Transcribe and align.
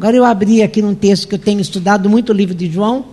Agora 0.00 0.16
eu 0.16 0.24
abri 0.24 0.62
aqui 0.62 0.80
num 0.80 0.94
texto 0.94 1.28
que 1.28 1.34
eu 1.34 1.38
tenho 1.38 1.60
estudado 1.60 2.08
muito 2.08 2.30
o 2.30 2.32
livro 2.32 2.54
de 2.54 2.72
João. 2.72 3.04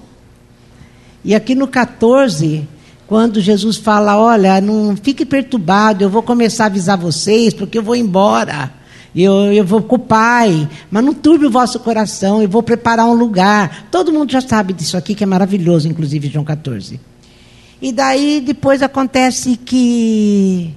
E 1.22 1.36
aqui 1.36 1.54
no 1.54 1.68
14, 1.68 2.66
quando 3.06 3.42
Jesus 3.42 3.76
fala: 3.76 4.18
Olha, 4.18 4.62
não 4.62 4.96
fique 4.96 5.26
perturbado, 5.26 6.02
eu 6.02 6.10
vou 6.10 6.24
começar 6.24 6.64
a 6.64 6.68
avisar 6.68 6.98
vocês, 6.98 7.54
porque 7.54 7.78
eu 7.78 7.84
vou 7.84 7.94
embora. 7.94 8.72
Eu, 9.14 9.52
eu 9.52 9.66
vou 9.66 9.82
com 9.82 9.98
o 9.98 10.00
Pai, 10.00 10.70
mas 10.90 11.04
não 11.04 11.14
turbe 11.14 11.46
o 11.46 11.52
vosso 11.52 11.78
coração, 11.82 12.42
eu 12.42 12.48
vou 12.48 12.64
preparar 12.64 13.06
um 13.06 13.16
lugar. 13.16 13.90
Todo 13.92 14.14
mundo 14.14 14.32
já 14.32 14.40
sabe 14.40 14.72
disso 14.72 14.96
aqui, 14.96 15.14
que 15.14 15.26
é 15.26 15.28
maravilhoso, 15.28 15.90
inclusive 15.90 16.30
João 16.30 16.46
14. 16.46 17.02
E 17.82 17.92
daí 17.92 18.40
depois 18.40 18.82
acontece 18.82 19.58
que. 19.58 20.74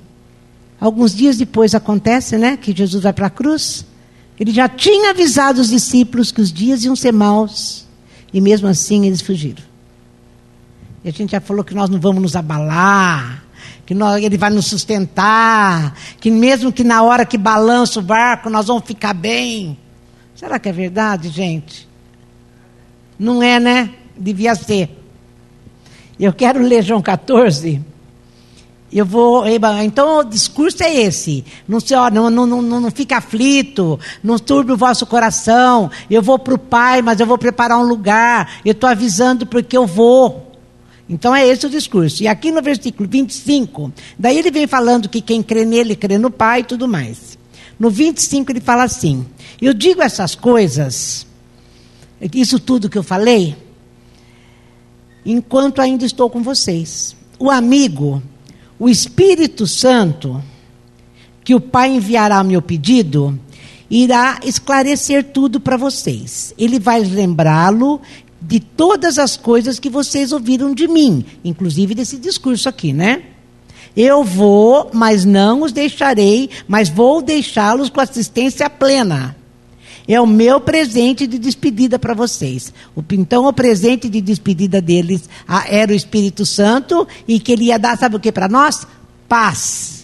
Alguns 0.81 1.15
dias 1.15 1.37
depois 1.37 1.73
acontece, 1.73 2.37
né? 2.37 2.57
Que 2.57 2.77
Jesus 2.77 3.01
vai 3.01 3.13
para 3.13 3.29
a 3.29 3.31
cruz. 3.31 3.89
Ele 4.41 4.53
já 4.53 4.67
tinha 4.71 5.11
avisado 5.11 5.61
os 5.61 5.69
discípulos 5.69 6.33
que 6.33 6.41
os 6.41 6.51
dias 6.51 6.83
iam 6.83 6.97
ser 6.97 7.13
maus. 7.13 7.87
E 8.33 8.41
mesmo 8.41 8.67
assim 8.67 9.07
eles 9.07 9.21
fugiram. 9.21 9.63
E 11.05 11.11
a 11.11 11.13
gente 11.13 11.33
já 11.33 11.41
falou 11.43 11.63
que 11.63 11.75
nós 11.75 11.91
não 11.91 12.01
vamos 12.01 12.23
nos 12.23 12.35
abalar, 12.35 13.45
que 13.85 13.93
nós, 13.93 14.23
ele 14.23 14.39
vai 14.39 14.49
nos 14.49 14.67
sustentar, 14.67 15.95
que 16.19 16.31
mesmo 16.31 16.73
que 16.73 16.83
na 16.83 17.03
hora 17.03 17.27
que 17.27 17.37
balança 17.37 18.01
o 18.01 18.03
barco 18.03 18.49
nós 18.49 18.69
vamos 18.69 18.85
ficar 18.85 19.13
bem. 19.13 19.77
Será 20.35 20.59
que 20.59 20.71
é 20.71 20.73
verdade, 20.73 21.29
gente? 21.29 21.87
Não 23.19 23.43
é, 23.43 23.61
né? 23.61 23.91
Devia 24.17 24.55
ser. 24.55 24.89
Eu 26.19 26.33
quero 26.33 26.63
ler 26.63 26.83
João 26.83 27.03
14. 27.03 27.85
Eu 28.93 29.07
vou. 29.07 29.45
Então 29.85 30.19
o 30.19 30.25
discurso 30.25 30.83
é 30.83 30.93
esse. 30.93 31.45
Não, 31.69 31.79
se, 31.79 31.95
não, 31.95 32.29
não, 32.29 32.47
não, 32.47 32.63
não 32.63 32.91
fica 32.91 33.19
aflito, 33.19 33.99
não 34.23 34.39
turbe 34.39 34.73
o 34.73 34.77
vosso 34.77 35.07
coração. 35.07 35.91
Eu 36.11 36.21
vou 36.21 36.39
para 36.39 36.55
o 36.55 36.59
Pai, 36.59 37.01
mas 37.01 37.21
eu 37.21 37.27
vou 37.27 37.39
preparar 37.39 37.79
um 37.79 37.87
lugar. 37.87 38.61
Eu 38.65 38.73
estou 38.73 38.91
avisando 38.91 39.47
porque 39.47 39.77
eu 39.77 39.87
vou. 39.87 40.51
Então 41.09 41.35
é 41.35 41.47
esse 41.47 41.67
o 41.67 41.71
discurso. 41.71 42.23
E 42.23 42.29
aqui 42.29 42.51
no 42.51 42.63
versículo 42.63 43.09
25, 43.09 43.93
daí 44.19 44.39
ele 44.39 44.51
vem 44.51 44.67
falando 44.67 45.09
que 45.09 45.21
quem 45.21 45.43
crê 45.43 45.65
nele 45.65 45.95
crê 45.95 46.19
no 46.19 46.31
Pai 46.31 46.61
e 46.61 46.65
tudo 46.65 46.89
mais. 46.89 47.39
No 47.79 47.91
25 47.91 48.53
ele 48.53 48.61
fala 48.61 48.85
assim: 48.85 49.25
Eu 49.61 49.73
digo 49.73 50.03
essas 50.03 50.35
coisas, 50.35 51.27
isso 52.35 52.59
tudo 52.61 52.91
que 52.91 52.99
eu 52.99 53.03
falei, 53.03 53.57
enquanto 55.25 55.81
ainda 55.81 56.05
estou 56.05 56.29
com 56.29 56.43
vocês. 56.43 57.17
O 57.39 57.51
amigo, 57.51 58.23
o 58.81 58.89
Espírito 58.89 59.67
Santo, 59.67 60.43
que 61.45 61.55
o 61.55 61.61
Pai 61.61 61.95
enviará 61.95 62.39
ao 62.39 62.45
meu 62.45 62.63
pedido, 62.63 63.39
irá 63.91 64.41
esclarecer 64.43 65.23
tudo 65.23 65.61
para 65.61 65.77
vocês. 65.77 66.55
Ele 66.57 66.81
vai 66.81 67.01
lembrá-lo 67.01 68.01
de 68.41 68.59
todas 68.59 69.19
as 69.19 69.37
coisas 69.37 69.79
que 69.79 69.91
vocês 69.91 70.33
ouviram 70.33 70.75
de 70.75 70.89
mim, 70.89 71.27
inclusive 71.45 71.95
desse 71.95 72.17
discurso 72.17 72.71
aqui, 72.71 72.95
né? 72.95 73.23
Eu 73.95 74.25
vou, 74.25 74.91
mas 74.95 75.27
não 75.27 75.61
os 75.63 75.73
deixarei, 75.73 76.49
mas 76.67 76.89
vou 76.89 77.21
deixá-los 77.21 77.91
com 77.91 78.01
assistência 78.01 78.71
plena. 78.71 79.37
É 80.09 80.21
o 80.21 80.27
meu 80.27 80.61
presente 80.61 81.27
de 81.27 81.39
despedida 81.39 81.99
para 81.99 82.15
vocês. 82.15 82.73
Então, 83.13 83.47
o 83.47 83.53
presente 83.53 84.09
de 84.09 84.21
despedida 84.21 84.81
deles 84.81 85.29
era 85.69 85.93
o 85.93 85.95
Espírito 85.95 86.45
Santo 86.45 87.07
e 87.27 87.39
que 87.39 87.53
ele 87.53 87.65
ia 87.65 87.79
dar, 87.79 87.97
sabe 87.97 88.17
o 88.17 88.21
que 88.21 88.33
para 88.33 88.49
nós? 88.49 88.87
Paz. 89.29 90.01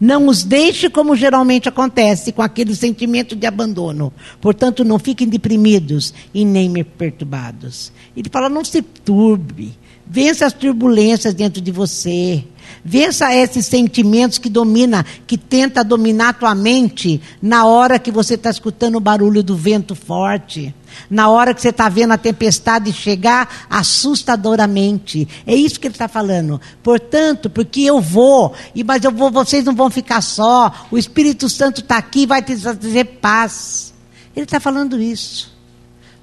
Não 0.00 0.26
os 0.26 0.42
deixe 0.42 0.90
como 0.90 1.14
geralmente 1.14 1.68
acontece, 1.68 2.32
com 2.32 2.42
aquele 2.42 2.74
sentimento 2.74 3.36
de 3.36 3.46
abandono. 3.46 4.12
Portanto, 4.40 4.82
não 4.82 4.98
fiquem 4.98 5.28
deprimidos 5.28 6.12
e 6.34 6.44
nem 6.44 6.82
perturbados. 6.82 7.92
Ele 8.16 8.28
fala: 8.28 8.48
não 8.48 8.64
se 8.64 8.82
turbe. 8.82 9.78
Vença 10.04 10.44
as 10.44 10.52
turbulências 10.52 11.34
dentro 11.34 11.60
de 11.60 11.70
você. 11.70 12.42
Vença 12.84 13.34
esses 13.34 13.66
sentimentos 13.66 14.38
que 14.38 14.48
domina, 14.48 15.04
que 15.26 15.36
tenta 15.36 15.84
dominar 15.84 16.30
a 16.30 16.32
tua 16.32 16.54
mente 16.54 17.20
na 17.40 17.64
hora 17.64 17.98
que 17.98 18.10
você 18.10 18.34
está 18.34 18.50
escutando 18.50 18.96
o 18.96 19.00
barulho 19.00 19.42
do 19.42 19.56
vento 19.56 19.94
forte. 19.94 20.74
Na 21.08 21.28
hora 21.28 21.54
que 21.54 21.60
você 21.60 21.70
está 21.70 21.88
vendo 21.88 22.12
a 22.12 22.18
tempestade 22.18 22.92
chegar 22.92 23.66
assustadoramente. 23.70 25.26
É 25.46 25.54
isso 25.54 25.78
que 25.78 25.86
ele 25.86 25.94
está 25.94 26.08
falando. 26.08 26.60
Portanto, 26.82 27.48
porque 27.48 27.82
eu 27.82 28.00
vou, 28.00 28.54
e 28.74 28.82
mas 28.82 29.04
eu 29.04 29.10
vou, 29.10 29.30
vocês 29.30 29.64
não 29.64 29.74
vão 29.74 29.90
ficar 29.90 30.20
só. 30.20 30.72
O 30.90 30.98
Espírito 30.98 31.48
Santo 31.48 31.80
está 31.80 31.96
aqui, 31.96 32.26
vai 32.26 32.42
te 32.42 32.56
trazer 32.56 33.04
paz. 33.20 33.94
Ele 34.34 34.44
está 34.44 34.58
falando 34.58 35.00
isso. 35.00 35.51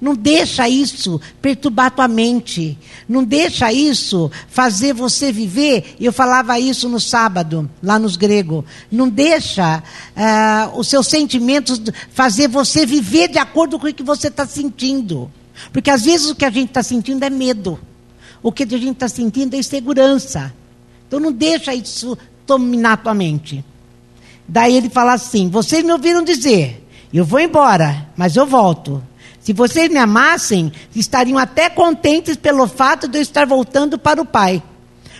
Não 0.00 0.14
deixa 0.14 0.66
isso 0.66 1.20
perturbar 1.42 1.90
tua 1.90 2.08
mente. 2.08 2.78
Não 3.06 3.22
deixa 3.22 3.70
isso 3.70 4.30
fazer 4.48 4.94
você 4.94 5.30
viver. 5.30 5.96
Eu 6.00 6.12
falava 6.12 6.58
isso 6.58 6.88
no 6.88 6.98
sábado, 6.98 7.70
lá 7.82 7.98
nos 7.98 8.16
gregos. 8.16 8.64
Não 8.90 9.08
deixa 9.08 9.82
uh, 10.16 10.78
os 10.78 10.88
seus 10.88 11.06
sentimentos 11.06 11.80
fazer 12.12 12.48
você 12.48 12.86
viver 12.86 13.28
de 13.28 13.38
acordo 13.38 13.78
com 13.78 13.86
o 13.86 13.92
que 13.92 14.02
você 14.02 14.28
está 14.28 14.46
sentindo. 14.46 15.30
Porque 15.70 15.90
às 15.90 16.04
vezes 16.04 16.30
o 16.30 16.34
que 16.34 16.46
a 16.46 16.50
gente 16.50 16.68
está 16.68 16.82
sentindo 16.82 17.22
é 17.22 17.28
medo. 17.28 17.78
O 18.42 18.50
que 18.50 18.62
a 18.62 18.66
gente 18.66 18.92
está 18.92 19.08
sentindo 19.08 19.54
é 19.54 19.58
insegurança. 19.58 20.50
Então 21.06 21.20
não 21.20 21.32
deixa 21.32 21.74
isso 21.74 22.16
dominar 22.46 22.96
tua 22.96 23.12
mente. 23.12 23.62
Daí 24.48 24.76
ele 24.76 24.88
fala 24.88 25.12
assim: 25.12 25.50
vocês 25.50 25.84
me 25.84 25.92
ouviram 25.92 26.24
dizer, 26.24 26.86
eu 27.12 27.24
vou 27.24 27.38
embora, 27.38 28.08
mas 28.16 28.34
eu 28.34 28.46
volto. 28.46 29.02
Se 29.40 29.52
vocês 29.52 29.88
me 29.90 29.98
amassem, 29.98 30.70
estariam 30.94 31.38
até 31.38 31.70
contentes 31.70 32.36
pelo 32.36 32.66
fato 32.68 33.08
de 33.08 33.18
eu 33.18 33.22
estar 33.22 33.46
voltando 33.46 33.98
para 33.98 34.20
o 34.20 34.26
Pai. 34.26 34.62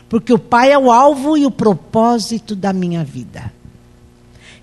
Porque 0.08 0.32
o 0.32 0.38
Pai 0.38 0.72
é 0.72 0.78
o 0.78 0.92
alvo 0.92 1.36
e 1.36 1.46
o 1.46 1.50
propósito 1.50 2.54
da 2.54 2.72
minha 2.72 3.02
vida. 3.02 3.52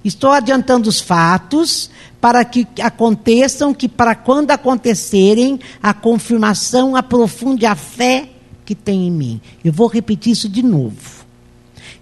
Estou 0.03 0.31
adiantando 0.31 0.87
os 0.87 1.01
fatos 1.01 1.89
para 2.21 2.45
que 2.45 2.67
aconteçam, 2.81 3.73
que 3.73 3.89
para 3.89 4.15
quando 4.15 4.51
acontecerem, 4.51 5.59
a 5.81 5.93
confirmação 5.93 6.95
aprofunde 6.95 7.65
a 7.65 7.75
fé 7.75 8.29
que 8.63 8.75
tem 8.75 9.07
em 9.07 9.11
mim. 9.11 9.41
Eu 9.63 9.73
vou 9.73 9.87
repetir 9.87 10.33
isso 10.33 10.47
de 10.47 10.61
novo. 10.61 11.25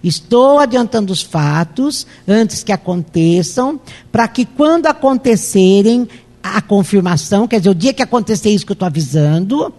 Estou 0.02 0.58
adiantando 0.58 1.12
os 1.12 1.22
fatos 1.22 2.06
antes 2.28 2.62
que 2.62 2.72
aconteçam, 2.72 3.80
para 4.12 4.28
que 4.28 4.44
quando 4.44 4.86
acontecerem, 4.86 6.08
a 6.54 6.60
confirmação, 6.60 7.48
quer 7.48 7.58
dizer, 7.58 7.70
o 7.70 7.74
dia 7.74 7.92
que 7.92 8.02
acontecer 8.02 8.50
isso 8.50 8.64
que 8.64 8.72
eu 8.72 8.74
estou 8.74 8.86
avisando, 8.86 9.72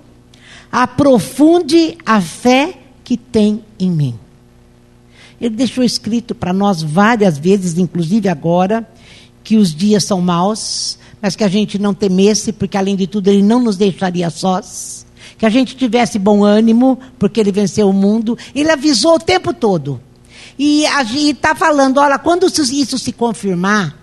aprofunde 0.71 1.97
a 2.05 2.19
fé 2.19 2.77
que 3.03 3.15
tem 3.15 3.63
em 3.79 3.89
mim. 3.89 4.19
Ele 5.39 5.55
deixou 5.55 5.83
escrito 5.83 6.33
para 6.33 6.51
nós 6.51 6.81
várias 6.81 7.37
vezes, 7.37 7.77
inclusive 7.77 8.27
agora, 8.27 8.87
que 9.43 9.55
os 9.55 9.73
dias 9.73 10.03
são 10.03 10.19
maus, 10.19 10.97
mas 11.21 11.35
que 11.35 11.43
a 11.43 11.47
gente 11.47 11.79
não 11.79 11.93
temesse, 11.93 12.51
porque 12.51 12.77
além 12.77 12.95
de 12.95 13.07
tudo 13.07 13.27
ele 13.29 13.41
não 13.41 13.61
nos 13.61 13.77
deixaria 13.77 14.29
sós. 14.29 15.05
Que 15.37 15.45
a 15.45 15.49
gente 15.49 15.75
tivesse 15.75 16.17
bom 16.17 16.43
ânimo, 16.43 16.99
porque 17.19 17.39
ele 17.39 17.51
venceu 17.51 17.89
o 17.89 17.93
mundo. 17.93 18.37
Ele 18.55 18.71
avisou 18.71 19.15
o 19.15 19.19
tempo 19.19 19.53
todo. 19.53 20.01
E 20.57 20.83
está 21.29 21.53
falando: 21.53 21.99
olha, 21.99 22.17
quando 22.17 22.47
isso 22.47 22.97
se 22.97 23.11
confirmar, 23.11 23.95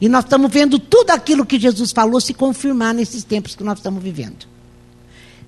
e 0.00 0.08
nós 0.08 0.24
estamos 0.24 0.50
vendo 0.50 0.78
tudo 0.78 1.10
aquilo 1.10 1.44
que 1.44 1.58
Jesus 1.58 1.92
falou 1.92 2.20
se 2.20 2.32
confirmar 2.32 2.94
nesses 2.94 3.22
tempos 3.22 3.54
que 3.54 3.62
nós 3.62 3.78
estamos 3.78 4.02
vivendo. 4.02 4.46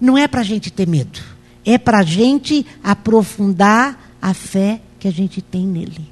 Não 0.00 0.18
é 0.18 0.28
para 0.28 0.40
a 0.40 0.44
gente 0.44 0.70
ter 0.70 0.86
medo, 0.86 1.20
é 1.64 1.78
para 1.78 2.00
a 2.00 2.02
gente 2.02 2.66
aprofundar 2.82 4.16
a 4.20 4.34
fé 4.34 4.80
que 4.98 5.08
a 5.08 5.12
gente 5.12 5.40
tem 5.40 5.66
nele. 5.66 6.06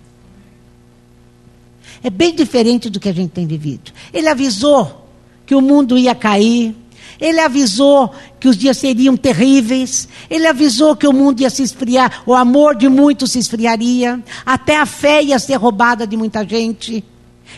É 2.03 2.09
bem 2.09 2.35
diferente 2.35 2.89
do 2.89 2.99
que 2.99 3.09
a 3.09 3.13
gente 3.13 3.31
tem 3.31 3.47
vivido. 3.47 3.93
Ele 4.13 4.29
avisou 4.29 5.09
que 5.45 5.55
o 5.55 5.61
mundo 5.61 5.99
ia 5.99 6.15
cair, 6.15 6.75
ele 7.21 7.41
avisou 7.41 8.15
que 8.39 8.49
os 8.49 8.57
dias 8.57 8.79
seriam 8.79 9.17
terríveis. 9.17 10.09
Ele 10.31 10.47
avisou 10.47 10.97
que 10.97 11.07
o 11.07 11.13
mundo 11.13 11.43
ia 11.43 11.51
se 11.51 11.63
esfriar, 11.63 12.23
o 12.25 12.35
amor 12.35 12.75
de 12.75 12.89
muitos 12.89 13.33
se 13.33 13.39
esfriaria, 13.39 14.23
até 14.47 14.79
a 14.79 14.87
fé 14.87 15.23
ia 15.23 15.39
ser 15.39 15.57
roubada 15.57 16.07
de 16.07 16.17
muita 16.17 16.47
gente. 16.47 17.05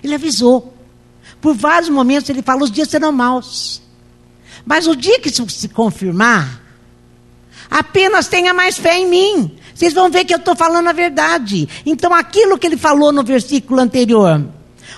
Ele 0.02 0.14
avisou. 0.14 0.74
Por 1.40 1.54
vários 1.54 1.90
momentos 1.90 2.30
ele 2.30 2.42
falou: 2.42 2.64
os 2.64 2.70
dias 2.70 2.88
serão 2.88 3.12
maus. 3.12 3.82
Mas 4.64 4.86
o 4.86 4.94
dia 4.94 5.18
que 5.18 5.28
isso 5.28 5.48
se 5.50 5.68
confirmar, 5.68 6.62
apenas 7.70 8.28
tenha 8.28 8.54
mais 8.54 8.78
fé 8.78 8.98
em 8.98 9.08
mim. 9.08 9.56
Vocês 9.74 9.92
vão 9.92 10.10
ver 10.10 10.24
que 10.24 10.32
eu 10.32 10.38
estou 10.38 10.54
falando 10.54 10.88
a 10.88 10.92
verdade. 10.92 11.68
Então, 11.84 12.14
aquilo 12.14 12.58
que 12.58 12.66
ele 12.66 12.76
falou 12.76 13.12
no 13.12 13.24
versículo 13.24 13.80
anterior: 13.80 14.46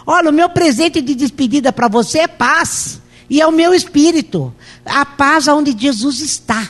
olha, 0.06 0.30
o 0.30 0.32
meu 0.32 0.48
presente 0.48 1.00
de 1.00 1.14
despedida 1.14 1.72
para 1.72 1.88
você 1.88 2.20
é 2.20 2.28
paz, 2.28 3.00
e 3.30 3.40
é 3.40 3.46
o 3.46 3.52
meu 3.52 3.72
espírito. 3.72 4.54
A 4.84 5.06
paz 5.06 5.48
aonde 5.48 5.74
Jesus 5.78 6.20
está. 6.20 6.68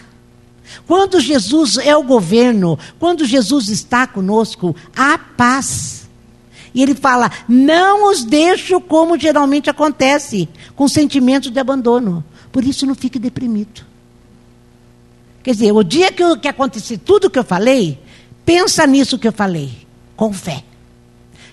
Quando 0.86 1.20
Jesus 1.20 1.78
é 1.78 1.96
o 1.96 2.02
governo, 2.02 2.78
quando 2.98 3.24
Jesus 3.24 3.68
está 3.68 4.06
conosco, 4.06 4.76
há 4.94 5.18
paz. 5.18 6.03
E 6.74 6.82
ele 6.82 6.94
fala: 6.94 7.30
não 7.48 8.10
os 8.10 8.24
deixo 8.24 8.80
como 8.80 9.18
geralmente 9.18 9.70
acontece, 9.70 10.48
com 10.74 10.88
sentimentos 10.88 11.50
de 11.50 11.60
abandono. 11.60 12.24
Por 12.50 12.64
isso 12.64 12.84
não 12.84 12.94
fique 12.94 13.18
deprimido. 13.18 13.86
Quer 15.42 15.52
dizer, 15.52 15.72
o 15.72 15.82
dia 15.82 16.10
que, 16.10 16.36
que 16.38 16.48
acontecer 16.48 16.98
tudo 16.98 17.30
que 17.30 17.38
eu 17.38 17.44
falei, 17.44 17.98
pensa 18.44 18.86
nisso 18.86 19.18
que 19.18 19.28
eu 19.28 19.32
falei, 19.32 19.70
com 20.16 20.32
fé. 20.32 20.64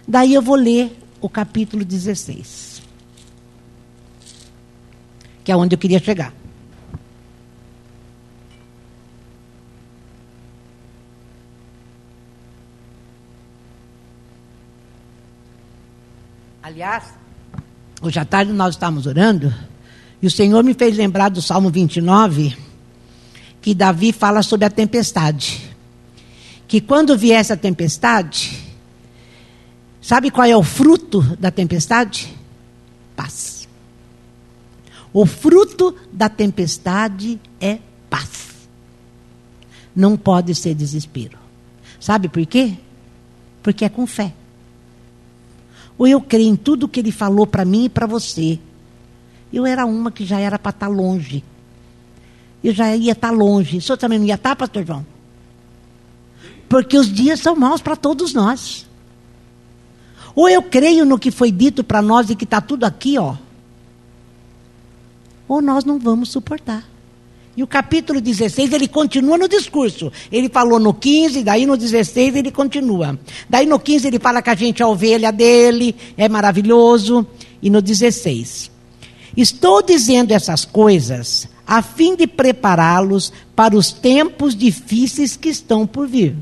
Daí 0.07 0.33
eu 0.33 0.41
vou 0.41 0.55
ler 0.55 0.97
o 1.19 1.29
capítulo 1.29 1.83
16, 1.85 2.81
que 5.43 5.51
é 5.51 5.55
onde 5.55 5.75
eu 5.75 5.79
queria 5.79 5.99
chegar. 5.99 6.33
Aliás, 16.63 17.05
hoje 18.03 18.19
à 18.19 18.25
tarde 18.25 18.53
nós 18.53 18.75
estávamos 18.75 19.07
orando 19.07 19.51
e 20.21 20.27
o 20.27 20.31
Senhor 20.31 20.63
me 20.63 20.75
fez 20.75 20.95
lembrar 20.95 21.29
do 21.29 21.41
Salmo 21.41 21.71
29, 21.71 22.55
que 23.59 23.73
Davi 23.73 24.11
fala 24.11 24.43
sobre 24.43 24.65
a 24.65 24.69
tempestade. 24.69 25.73
Que 26.67 26.79
quando 26.79 27.17
viesse 27.17 27.51
a 27.51 27.57
tempestade, 27.57 28.61
sabe 29.99 30.29
qual 30.29 30.47
é 30.47 30.55
o 30.55 30.61
fruto 30.61 31.21
da 31.37 31.49
tempestade? 31.49 32.31
Paz. 33.15 33.67
O 35.11 35.25
fruto 35.25 35.95
da 36.13 36.29
tempestade 36.29 37.41
é 37.59 37.79
paz. 38.07 38.67
Não 39.95 40.15
pode 40.15 40.53
ser 40.53 40.75
desespero. 40.75 41.39
Sabe 41.99 42.29
por 42.29 42.45
quê? 42.45 42.77
Porque 43.63 43.83
é 43.83 43.89
com 43.89 44.05
fé. 44.05 44.33
Ou 45.97 46.07
eu 46.07 46.21
creio 46.21 46.49
em 46.49 46.55
tudo 46.55 46.87
que 46.87 46.99
ele 46.99 47.11
falou 47.11 47.45
para 47.45 47.65
mim 47.65 47.85
e 47.85 47.89
para 47.89 48.05
você. 48.05 48.59
Eu 49.51 49.65
era 49.65 49.85
uma 49.85 50.11
que 50.11 50.25
já 50.25 50.39
era 50.39 50.57
para 50.57 50.69
estar 50.69 50.87
tá 50.87 50.91
longe. 50.91 51.43
Eu 52.63 52.73
já 52.73 52.95
ia 52.95 53.11
estar 53.11 53.29
tá 53.29 53.33
longe. 53.33 53.77
O 53.77 53.81
senhor 53.81 53.97
também 53.97 54.19
não 54.19 54.25
ia 54.25 54.35
estar, 54.35 54.51
tá, 54.51 54.55
pastor 54.55 54.85
João? 54.85 55.05
Porque 56.69 56.97
os 56.97 57.11
dias 57.11 57.39
são 57.39 57.55
maus 57.55 57.81
para 57.81 57.95
todos 57.95 58.33
nós. 58.33 58.87
Ou 60.33 60.47
eu 60.47 60.63
creio 60.63 61.05
no 61.05 61.19
que 61.19 61.31
foi 61.31 61.51
dito 61.51 61.83
para 61.83 62.01
nós 62.01 62.29
e 62.29 62.35
que 62.35 62.45
está 62.45 62.61
tudo 62.61 62.85
aqui, 62.85 63.17
ó. 63.17 63.35
Ou 65.47 65.61
nós 65.61 65.83
não 65.83 65.99
vamos 65.99 66.29
suportar. 66.29 66.90
E 67.55 67.61
o 67.61 67.67
capítulo 67.67 68.21
16, 68.21 68.71
ele 68.71 68.87
continua 68.87 69.37
no 69.37 69.47
discurso. 69.47 70.11
Ele 70.31 70.47
falou 70.47 70.79
no 70.79 70.93
15, 70.93 71.43
daí 71.43 71.65
no 71.65 71.75
16 71.75 72.35
ele 72.35 72.51
continua. 72.51 73.19
Daí 73.49 73.65
no 73.65 73.77
15 73.77 74.07
ele 74.07 74.19
fala 74.19 74.41
que 74.41 74.49
a 74.49 74.55
gente 74.55 74.81
é 74.81 74.85
a 74.85 74.87
ovelha 74.87 75.31
dele, 75.31 75.95
é 76.15 76.29
maravilhoso. 76.29 77.27
E 77.61 77.69
no 77.69 77.81
16, 77.81 78.71
estou 79.35 79.81
dizendo 79.81 80.31
essas 80.31 80.63
coisas 80.63 81.47
a 81.67 81.81
fim 81.81 82.15
de 82.15 82.25
prepará-los 82.25 83.31
para 83.55 83.75
os 83.75 83.91
tempos 83.91 84.55
difíceis 84.55 85.35
que 85.35 85.49
estão 85.49 85.85
por 85.85 86.07
vir. 86.07 86.35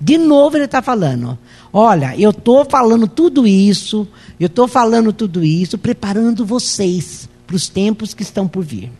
De 0.00 0.16
novo 0.16 0.56
ele 0.56 0.64
está 0.64 0.80
falando: 0.80 1.38
olha, 1.72 2.16
eu 2.16 2.30
estou 2.30 2.64
falando 2.64 3.08
tudo 3.08 3.46
isso, 3.46 4.06
eu 4.38 4.46
estou 4.46 4.68
falando 4.68 5.12
tudo 5.12 5.42
isso, 5.44 5.76
preparando 5.76 6.46
vocês 6.46 7.28
para 7.46 7.56
os 7.56 7.68
tempos 7.68 8.14
que 8.14 8.22
estão 8.22 8.46
por 8.46 8.64
vir. 8.64 8.90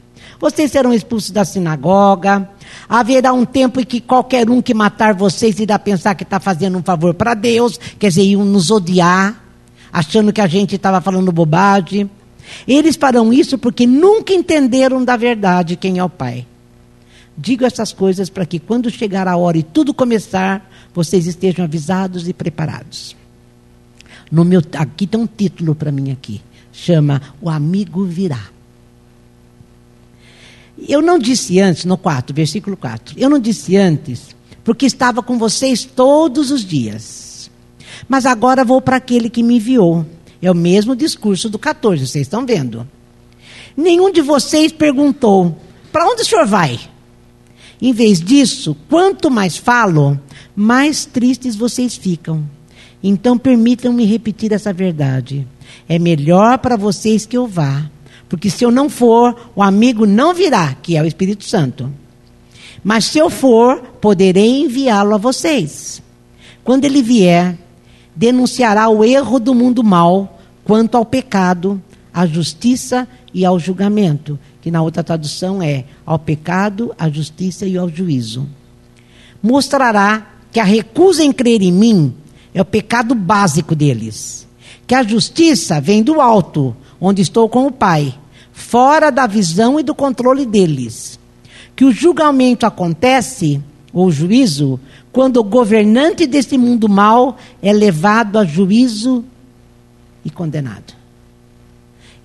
Vocês 0.45 0.71
serão 0.71 0.93
expulsos 0.93 1.31
da 1.31 1.43
sinagoga. 1.43 2.47
Haverá 2.87 3.33
um 3.33 3.47
tempo 3.47 3.81
em 3.81 3.85
que 3.85 3.99
qualquer 3.99 4.51
um 4.51 4.61
que 4.61 4.75
matar 4.75 5.15
vocês 5.15 5.59
irá 5.59 5.79
pensar 5.79 6.15
que 6.15 6.23
está 6.23 6.39
fazendo 6.39 6.77
um 6.77 6.83
favor 6.83 7.15
para 7.15 7.33
Deus, 7.33 7.81
quer 7.99 8.09
dizer, 8.09 8.25
iam 8.25 8.45
nos 8.45 8.71
odiar, 8.71 9.43
achando 9.91 10.35
que 10.35 10.43
a 10.43 10.47
gente 10.47 10.77
estava 10.77 11.01
falando 11.01 11.33
bobagem. 11.33 12.11
Eles 12.69 12.95
farão 12.95 13.33
isso 13.33 13.57
porque 13.57 13.87
nunca 13.87 14.35
entenderam 14.35 15.03
da 15.03 15.17
verdade 15.17 15.77
quem 15.77 15.97
é 15.97 16.05
o 16.05 16.11
Pai. 16.11 16.47
Digo 17.39 17.65
essas 17.65 17.95
coisas 17.95 18.29
para 18.29 18.45
que 18.45 18.59
quando 18.59 18.91
chegar 18.91 19.27
a 19.27 19.39
hora 19.39 19.57
e 19.57 19.63
tudo 19.63 19.95
começar, 19.95 20.71
vocês 20.93 21.27
estejam 21.27 21.65
avisados 21.65 22.29
e 22.29 22.35
preparados. 22.35 23.17
No 24.31 24.45
meu, 24.45 24.61
aqui 24.77 25.07
tem 25.07 25.19
um 25.19 25.27
título 25.27 25.75
para 25.75 25.91
mim 25.91 26.13
aqui, 26.13 26.43
chama 26.71 27.23
O 27.41 27.49
amigo 27.49 28.05
virá. 28.05 28.54
Eu 30.89 31.01
não 31.01 31.19
disse 31.19 31.61
antes, 31.61 31.85
no 31.85 31.97
4, 31.97 32.35
versículo 32.35 32.77
4. 32.77 33.15
Eu 33.19 33.31
não 33.31 33.39
disse 33.39 33.77
antes, 33.77 34.35
porque 34.63 34.87
estava 34.87 35.23
com 35.23 35.39
vocês 35.39 35.85
todos 35.85 36.51
os 36.51 36.65
dias. 36.65 37.51
Mas 38.09 38.27
agora 38.27 38.65
vou 38.65 38.81
para 38.81 38.97
aquele 38.97 39.31
que 39.31 39.43
me 39.43 39.57
enviou. 39.57 40.05
É 40.43 40.51
o 40.51 40.55
mesmo 40.55 40.95
discurso 40.95 41.49
do 41.49 41.59
14, 41.59 42.07
vocês 42.07 42.27
estão 42.27 42.45
vendo. 42.45 42.87
Nenhum 43.77 44.11
de 44.13 44.21
vocês 44.21 44.73
perguntou: 44.73 45.57
para 45.91 46.07
onde 46.07 46.23
o 46.23 46.25
senhor 46.25 46.47
vai? 46.47 46.79
Em 47.81 47.93
vez 47.93 48.21
disso, 48.21 48.77
quanto 48.89 49.31
mais 49.31 49.57
falo, 49.57 50.19
mais 50.55 51.05
tristes 51.05 51.57
vocês 51.57 51.97
ficam. 51.97 52.45
Então 53.03 53.37
permitam-me 53.37 54.05
repetir 54.05 54.53
essa 54.53 54.73
verdade. 54.73 55.47
É 55.89 55.99
melhor 55.99 56.59
para 56.59 56.77
vocês 56.77 57.27
que 57.27 57.37
eu 57.37 57.47
vá 57.47 57.91
porque 58.35 58.51
se 58.51 58.65
eu 58.65 58.71
não 58.73 58.91
for, 58.91 59.53
o 59.55 59.63
amigo 59.63 60.05
não 60.05 60.35
virá, 60.35 60.75
que 60.83 60.97
é 60.97 61.01
o 61.01 61.07
Espírito 61.07 61.45
Santo. 61.45 61.89
Mas 62.83 63.05
se 63.05 63.17
eu 63.17 63.31
for, 63.31 63.81
poderei 64.01 64.63
enviá-lo 64.63 65.15
a 65.15 65.19
vocês. 65.19 66.03
Quando 66.65 66.85
ele 66.85 67.01
vier, 67.01 67.57
denunciará 68.13 68.89
o 68.89 69.05
erro 69.05 69.39
do 69.39 69.55
mundo 69.55 69.85
mal 69.85 70.41
quanto 70.65 70.97
ao 70.97 71.05
pecado, 71.05 71.81
à 72.13 72.27
justiça 72.27 73.07
e 73.33 73.45
ao 73.45 73.57
julgamento, 73.57 74.37
que 74.61 74.69
na 74.69 74.83
outra 74.83 75.05
tradução 75.05 75.63
é 75.63 75.85
ao 76.05 76.19
pecado, 76.19 76.93
à 76.99 77.09
justiça 77.09 77.65
e 77.67 77.79
ao 77.79 77.89
juízo. 77.89 78.49
Mostrará 79.41 80.27
que 80.51 80.59
a 80.59 80.65
recusa 80.65 81.23
em 81.23 81.31
crer 81.31 81.63
em 81.63 81.71
mim 81.71 82.13
é 82.53 82.61
o 82.61 82.65
pecado 82.65 83.15
básico 83.15 83.77
deles, 83.77 84.45
que 84.89 84.95
a 84.97 85.05
justiça 85.05 85.81
vem 85.81 86.03
do 86.03 86.21
alto, 86.21 86.75
onde 87.01 87.23
estou 87.23 87.49
com 87.49 87.67
o 87.67 87.71
Pai, 87.71 88.15
fora 88.55 89.11
da 89.11 89.27
visão 89.27 89.79
e 89.79 89.83
do 89.83 89.95
controle 89.95 90.47
deles. 90.47 91.19
Que 91.75 91.85
o 91.85 91.93
julgamento 91.93 92.65
acontece, 92.65 93.61
ou 93.93 94.11
juízo, 94.11 94.81
quando 95.13 95.39
o 95.39 95.45
governante 95.45 96.25
desse 96.25 96.57
mundo 96.57 96.89
mal 96.89 97.37
é 97.61 97.73
levado 97.73 98.39
a 98.39 98.45
juízo 98.45 99.25
e 100.25 100.31
condenado. 100.31 100.95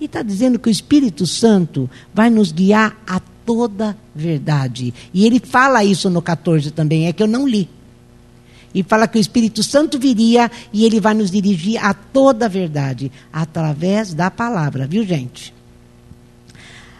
E 0.00 0.04
está 0.06 0.22
dizendo 0.22 0.58
que 0.58 0.68
o 0.68 0.70
Espírito 0.70 1.26
Santo 1.26 1.90
vai 2.14 2.30
nos 2.30 2.52
guiar 2.52 2.96
a 3.06 3.20
toda 3.44 3.96
verdade. 4.14 4.94
E 5.12 5.26
ele 5.26 5.40
fala 5.40 5.84
isso 5.84 6.08
no 6.08 6.22
14 6.22 6.70
também, 6.70 7.06
é 7.06 7.12
que 7.12 7.22
eu 7.22 7.26
não 7.26 7.46
li. 7.46 7.68
E 8.72 8.84
fala 8.84 9.08
que 9.08 9.18
o 9.18 9.20
Espírito 9.20 9.64
Santo 9.64 9.98
viria 9.98 10.48
e 10.72 10.84
ele 10.84 11.00
vai 11.00 11.12
nos 11.12 11.30
dirigir 11.30 11.84
a 11.84 11.92
toda 11.92 12.48
verdade, 12.48 13.10
através 13.32 14.14
da 14.14 14.30
palavra, 14.30 14.86
viu 14.86 15.04
gente? 15.04 15.52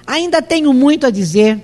Ainda 0.06 0.42
tenho 0.42 0.72
muito 0.72 1.06
a 1.06 1.10
dizer, 1.10 1.62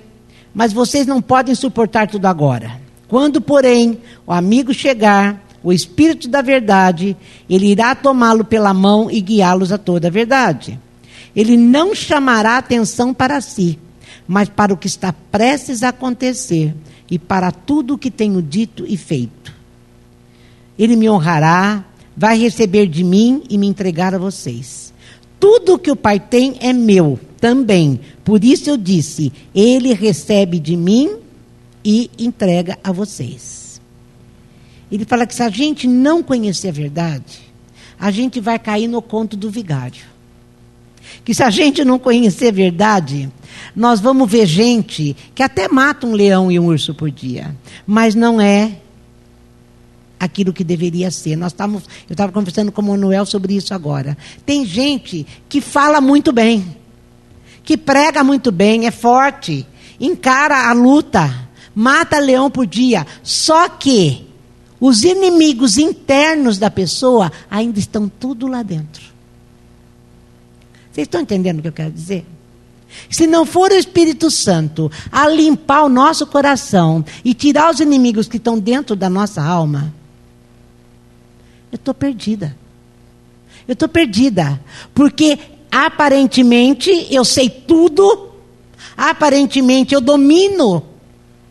mas 0.54 0.72
vocês 0.72 1.06
não 1.06 1.20
podem 1.20 1.54
suportar 1.54 2.08
tudo 2.08 2.26
agora. 2.26 2.80
Quando, 3.08 3.40
porém, 3.40 3.98
o 4.26 4.32
amigo 4.32 4.72
chegar, 4.74 5.44
o 5.62 5.72
Espírito 5.72 6.28
da 6.28 6.42
Verdade, 6.42 7.16
ele 7.48 7.66
irá 7.66 7.94
tomá-lo 7.94 8.44
pela 8.44 8.72
mão 8.72 9.10
e 9.10 9.20
guiá-los 9.20 9.72
a 9.72 9.78
toda 9.78 10.08
a 10.08 10.10
verdade. 10.10 10.78
Ele 11.34 11.56
não 11.56 11.94
chamará 11.94 12.56
atenção 12.56 13.12
para 13.12 13.40
si, 13.40 13.78
mas 14.26 14.48
para 14.48 14.72
o 14.72 14.76
que 14.76 14.86
está 14.86 15.12
prestes 15.12 15.82
a 15.82 15.90
acontecer 15.90 16.74
e 17.10 17.18
para 17.18 17.50
tudo 17.52 17.94
o 17.94 17.98
que 17.98 18.10
tenho 18.10 18.40
dito 18.40 18.84
e 18.86 18.96
feito. 18.96 19.54
Ele 20.78 20.96
me 20.96 21.08
honrará, 21.08 21.84
vai 22.16 22.38
receber 22.38 22.86
de 22.86 23.04
mim 23.04 23.42
e 23.48 23.58
me 23.58 23.66
entregar 23.66 24.14
a 24.14 24.18
vocês. 24.18 24.85
Tudo 25.38 25.78
que 25.78 25.90
o 25.90 25.96
Pai 25.96 26.18
tem 26.18 26.56
é 26.60 26.72
meu 26.72 27.18
também. 27.40 28.00
Por 28.24 28.42
isso 28.42 28.70
eu 28.70 28.76
disse: 28.76 29.32
Ele 29.54 29.92
recebe 29.92 30.58
de 30.58 30.76
mim 30.76 31.16
e 31.84 32.10
entrega 32.18 32.78
a 32.82 32.92
vocês. 32.92 33.80
Ele 34.90 35.04
fala 35.04 35.26
que 35.26 35.34
se 35.34 35.42
a 35.42 35.48
gente 35.48 35.86
não 35.86 36.22
conhecer 36.22 36.68
a 36.68 36.72
verdade, 36.72 37.40
a 37.98 38.10
gente 38.10 38.40
vai 38.40 38.58
cair 38.58 38.88
no 38.88 39.02
conto 39.02 39.36
do 39.36 39.50
vigário. 39.50 40.04
Que 41.24 41.34
se 41.34 41.42
a 41.42 41.50
gente 41.50 41.84
não 41.84 41.98
conhecer 41.98 42.48
a 42.48 42.52
verdade, 42.52 43.30
nós 43.74 44.00
vamos 44.00 44.30
ver 44.30 44.46
gente 44.46 45.16
que 45.34 45.42
até 45.42 45.68
mata 45.68 46.06
um 46.06 46.12
leão 46.12 46.50
e 46.50 46.58
um 46.58 46.66
urso 46.66 46.94
por 46.94 47.10
dia, 47.10 47.54
mas 47.86 48.14
não 48.14 48.40
é 48.40 48.78
aquilo 50.18 50.52
que 50.52 50.64
deveria 50.64 51.10
ser. 51.10 51.36
Nós 51.36 51.52
estávamos, 51.52 51.84
eu 52.08 52.14
estava 52.14 52.32
conversando 52.32 52.72
com 52.72 52.82
o 52.82 52.84
Manuel 52.84 53.26
sobre 53.26 53.54
isso 53.54 53.74
agora. 53.74 54.16
Tem 54.44 54.64
gente 54.64 55.26
que 55.48 55.60
fala 55.60 56.00
muito 56.00 56.32
bem, 56.32 56.76
que 57.62 57.76
prega 57.76 58.24
muito 58.24 58.50
bem, 58.50 58.86
é 58.86 58.90
forte, 58.90 59.66
encara 60.00 60.68
a 60.68 60.72
luta, 60.72 61.48
mata 61.74 62.18
leão 62.18 62.50
por 62.50 62.66
dia. 62.66 63.06
Só 63.22 63.68
que 63.68 64.26
os 64.80 65.04
inimigos 65.04 65.78
internos 65.78 66.58
da 66.58 66.70
pessoa 66.70 67.32
ainda 67.50 67.78
estão 67.78 68.08
tudo 68.08 68.46
lá 68.46 68.62
dentro. 68.62 69.02
Vocês 70.92 71.06
estão 71.06 71.20
entendendo 71.20 71.58
o 71.58 71.62
que 71.62 71.68
eu 71.68 71.72
quero 71.72 71.90
dizer? 71.90 72.24
Se 73.10 73.26
não 73.26 73.44
for 73.44 73.70
o 73.70 73.74
Espírito 73.74 74.30
Santo 74.30 74.90
a 75.10 75.28
limpar 75.28 75.84
o 75.84 75.88
nosso 75.88 76.26
coração 76.26 77.04
e 77.24 77.34
tirar 77.34 77.70
os 77.70 77.80
inimigos 77.80 78.28
que 78.28 78.38
estão 78.38 78.58
dentro 78.58 78.96
da 78.96 79.10
nossa 79.10 79.42
alma, 79.42 79.92
eu 81.70 81.76
estou 81.76 81.94
perdida. 81.94 82.56
Eu 83.66 83.72
estou 83.72 83.88
perdida. 83.88 84.60
Porque 84.94 85.38
aparentemente 85.70 87.08
eu 87.10 87.24
sei 87.24 87.50
tudo, 87.50 88.30
aparentemente 88.96 89.94
eu 89.94 90.00
domino 90.00 90.82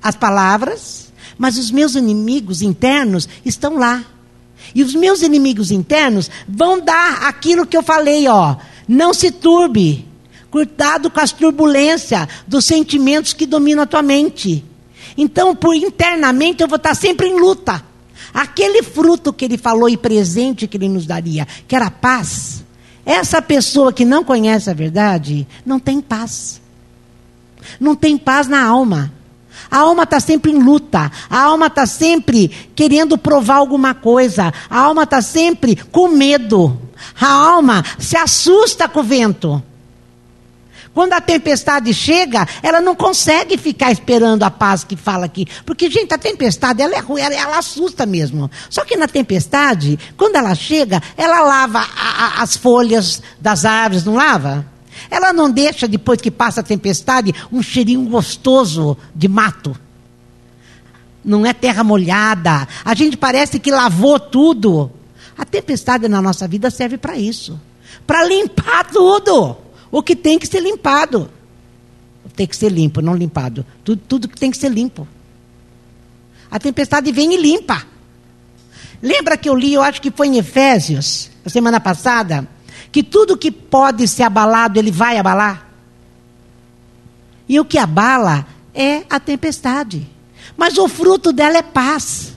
as 0.02 0.16
palavras, 0.16 1.12
mas 1.38 1.58
os 1.58 1.72
meus 1.72 1.96
inimigos 1.96 2.62
internos 2.62 3.28
estão 3.44 3.78
lá. 3.78 4.04
E 4.74 4.84
os 4.84 4.96
meus 4.96 5.22
inimigos 5.22 5.72
internos 5.72 6.30
vão 6.48 6.80
dar 6.80 7.24
aquilo 7.28 7.66
que 7.66 7.78
eu 7.78 7.84
falei, 7.84 8.28
ó. 8.28 8.56
Não 8.88 9.14
se 9.14 9.32
turbe. 9.32 10.08
Cuidado 10.50 11.10
com 11.12 11.20
as 11.20 11.32
turbulências 11.32 12.28
dos 12.48 12.66
sentimentos 12.66 13.34
que 13.34 13.46
dominam 13.46 13.84
a 13.84 13.88
tua 13.88 14.02
mente. 14.02 14.64
Então, 15.18 15.56
por 15.56 15.76
internamente, 15.76 16.62
eu 16.62 16.68
vou 16.68 16.78
estar 16.78 16.96
sempre 16.96 17.28
em 17.28 17.40
luta. 17.40 17.84
Aquele 18.36 18.84
fruto 18.84 19.32
que 19.32 19.46
ele 19.46 19.58
falou 19.58 19.88
e 19.88 19.96
presente 19.96 20.68
que 20.68 20.76
ele 20.76 20.90
nos 20.90 21.06
daria, 21.06 21.48
que 21.66 21.74
era 21.74 21.90
paz. 21.90 22.66
Essa 23.06 23.42
pessoa 23.42 23.94
que 23.94 24.04
não 24.04 24.26
conhece 24.26 24.70
a 24.70 24.74
verdade, 24.74 25.48
não 25.66 25.80
tem 25.80 26.02
paz. 26.02 26.62
Não 27.80 27.96
tem 27.96 28.18
paz 28.18 28.50
na 28.50 28.62
alma. 28.62 29.14
A 29.72 29.78
alma 29.78 30.04
está 30.04 30.20
sempre 30.20 30.52
em 30.52 30.62
luta. 30.62 31.10
A 31.30 31.40
alma 31.44 31.68
está 31.68 31.86
sempre 31.86 32.50
querendo 32.76 33.18
provar 33.18 33.56
alguma 33.56 33.94
coisa. 33.94 34.54
A 34.70 34.80
alma 34.80 35.04
está 35.04 35.22
sempre 35.22 35.78
com 35.78 36.10
medo. 36.10 36.78
A 37.18 37.32
alma 37.32 37.86
se 37.98 38.18
assusta 38.18 38.90
com 38.90 39.00
o 39.00 39.04
vento. 39.04 39.64
Quando 40.96 41.12
a 41.12 41.20
tempestade 41.20 41.94
chega, 41.94 42.48
ela 42.64 42.80
não 42.80 42.96
consegue 42.96 43.58
ficar 43.58 43.92
esperando 43.92 44.44
a 44.44 44.50
paz 44.50 44.86
que 44.86 44.96
fala 44.96 45.26
aqui. 45.26 45.46
Porque, 45.66 45.90
gente, 45.90 46.14
a 46.14 46.18
tempestade, 46.18 46.82
ela 46.82 46.96
é 46.96 47.00
ruim, 47.00 47.20
ela, 47.20 47.36
ela 47.36 47.58
assusta 47.58 48.06
mesmo. 48.06 48.50
Só 48.70 48.86
que 48.86 48.96
na 48.96 49.06
tempestade, 49.06 50.00
quando 50.16 50.38
ela 50.38 50.56
chega, 50.56 51.04
ela 51.18 51.42
lava 51.42 51.80
a, 51.80 52.40
a, 52.40 52.42
as 52.42 52.56
folhas 52.56 53.22
das 53.42 53.66
árvores, 53.66 54.06
não 54.06 54.16
lava? 54.16 54.66
Ela 55.12 55.34
não 55.34 55.52
deixa, 55.52 55.86
depois 55.86 56.22
que 56.22 56.32
passa 56.32 56.62
a 56.62 56.64
tempestade, 56.64 57.36
um 57.52 57.62
cheirinho 57.62 58.08
gostoso 58.08 58.98
de 59.14 59.28
mato. 59.28 59.78
Não 61.26 61.46
é 61.46 61.52
terra 61.52 61.84
molhada. 61.84 62.66
A 62.86 62.96
gente 62.96 63.18
parece 63.18 63.60
que 63.60 63.70
lavou 63.70 64.18
tudo. 64.18 64.90
A 65.38 65.44
tempestade 65.44 66.08
na 66.08 66.22
nossa 66.22 66.48
vida 66.48 66.72
serve 66.72 66.98
para 66.98 67.18
isso 67.18 67.60
para 68.06 68.24
limpar 68.26 68.86
tudo 68.92 69.65
o 69.92 70.02
que 70.02 70.16
tem 70.16 70.38
que 70.40 70.48
ser 70.48 70.62
limpado. 70.62 71.30
Tem 72.36 72.48
que 72.48 72.56
ser 72.56 72.72
limpo, 72.72 73.02
não 73.02 73.16
limpado. 73.16 73.66
Tudo, 73.84 74.02
tudo 74.08 74.28
que 74.28 74.40
tem 74.40 74.52
que 74.52 74.58
ser 74.58 74.70
limpo. 74.70 75.08
A 76.50 76.60
tempestade 76.60 77.12
vem 77.12 77.34
e 77.34 77.38
limpa. 77.38 77.86
Lembra 79.02 79.38
que 79.38 79.50
eu 79.50 79.56
li, 79.56 79.74
eu 79.74 79.82
acho 79.82 80.02
que 80.02 80.12
foi 80.12 80.28
em 80.28 80.38
Efésios, 80.38 81.30
a 81.46 81.50
semana 81.50 81.80
passada, 81.80 82.48
que 82.92 83.04
tudo 83.04 83.38
que 83.38 83.52
pode 83.52 84.08
ser 84.08 84.24
abalado, 84.24 84.80
ele 84.80 84.92
vai 84.92 85.18
abalar. 85.18 85.70
E 87.48 87.60
o 87.60 87.66
que 87.66 87.78
abala 87.78 88.48
é 88.74 89.04
a 89.10 89.20
tempestade. 89.20 90.08
Mas 90.58 90.78
o 90.78 90.88
fruto 90.88 91.32
dela 91.32 91.58
é 91.58 91.62
paz. 91.62 92.35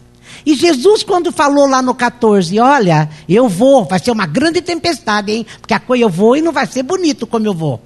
E 0.49 0.55
Jesus, 0.55 1.03
quando 1.03 1.31
falou 1.31 1.67
lá 1.67 1.83
no 1.83 1.95
14, 1.95 2.59
olha, 2.59 3.11
eu 3.29 3.51
vou, 3.51 3.85
vai 3.85 3.99
ser 3.99 4.11
uma 4.11 4.25
grande 4.25 4.63
tempestade, 4.63 5.31
hein? 5.31 5.47
Porque 5.61 5.75
a 5.75 5.79
coisa 5.79 6.05
eu 6.05 6.09
vou 6.09 6.39
e 6.39 6.41
não 6.41 6.53
vai 6.53 6.67
ser 6.67 6.83
bonito 6.83 7.27
como 7.27 7.45
eu 7.45 7.53
vou. 7.53 7.83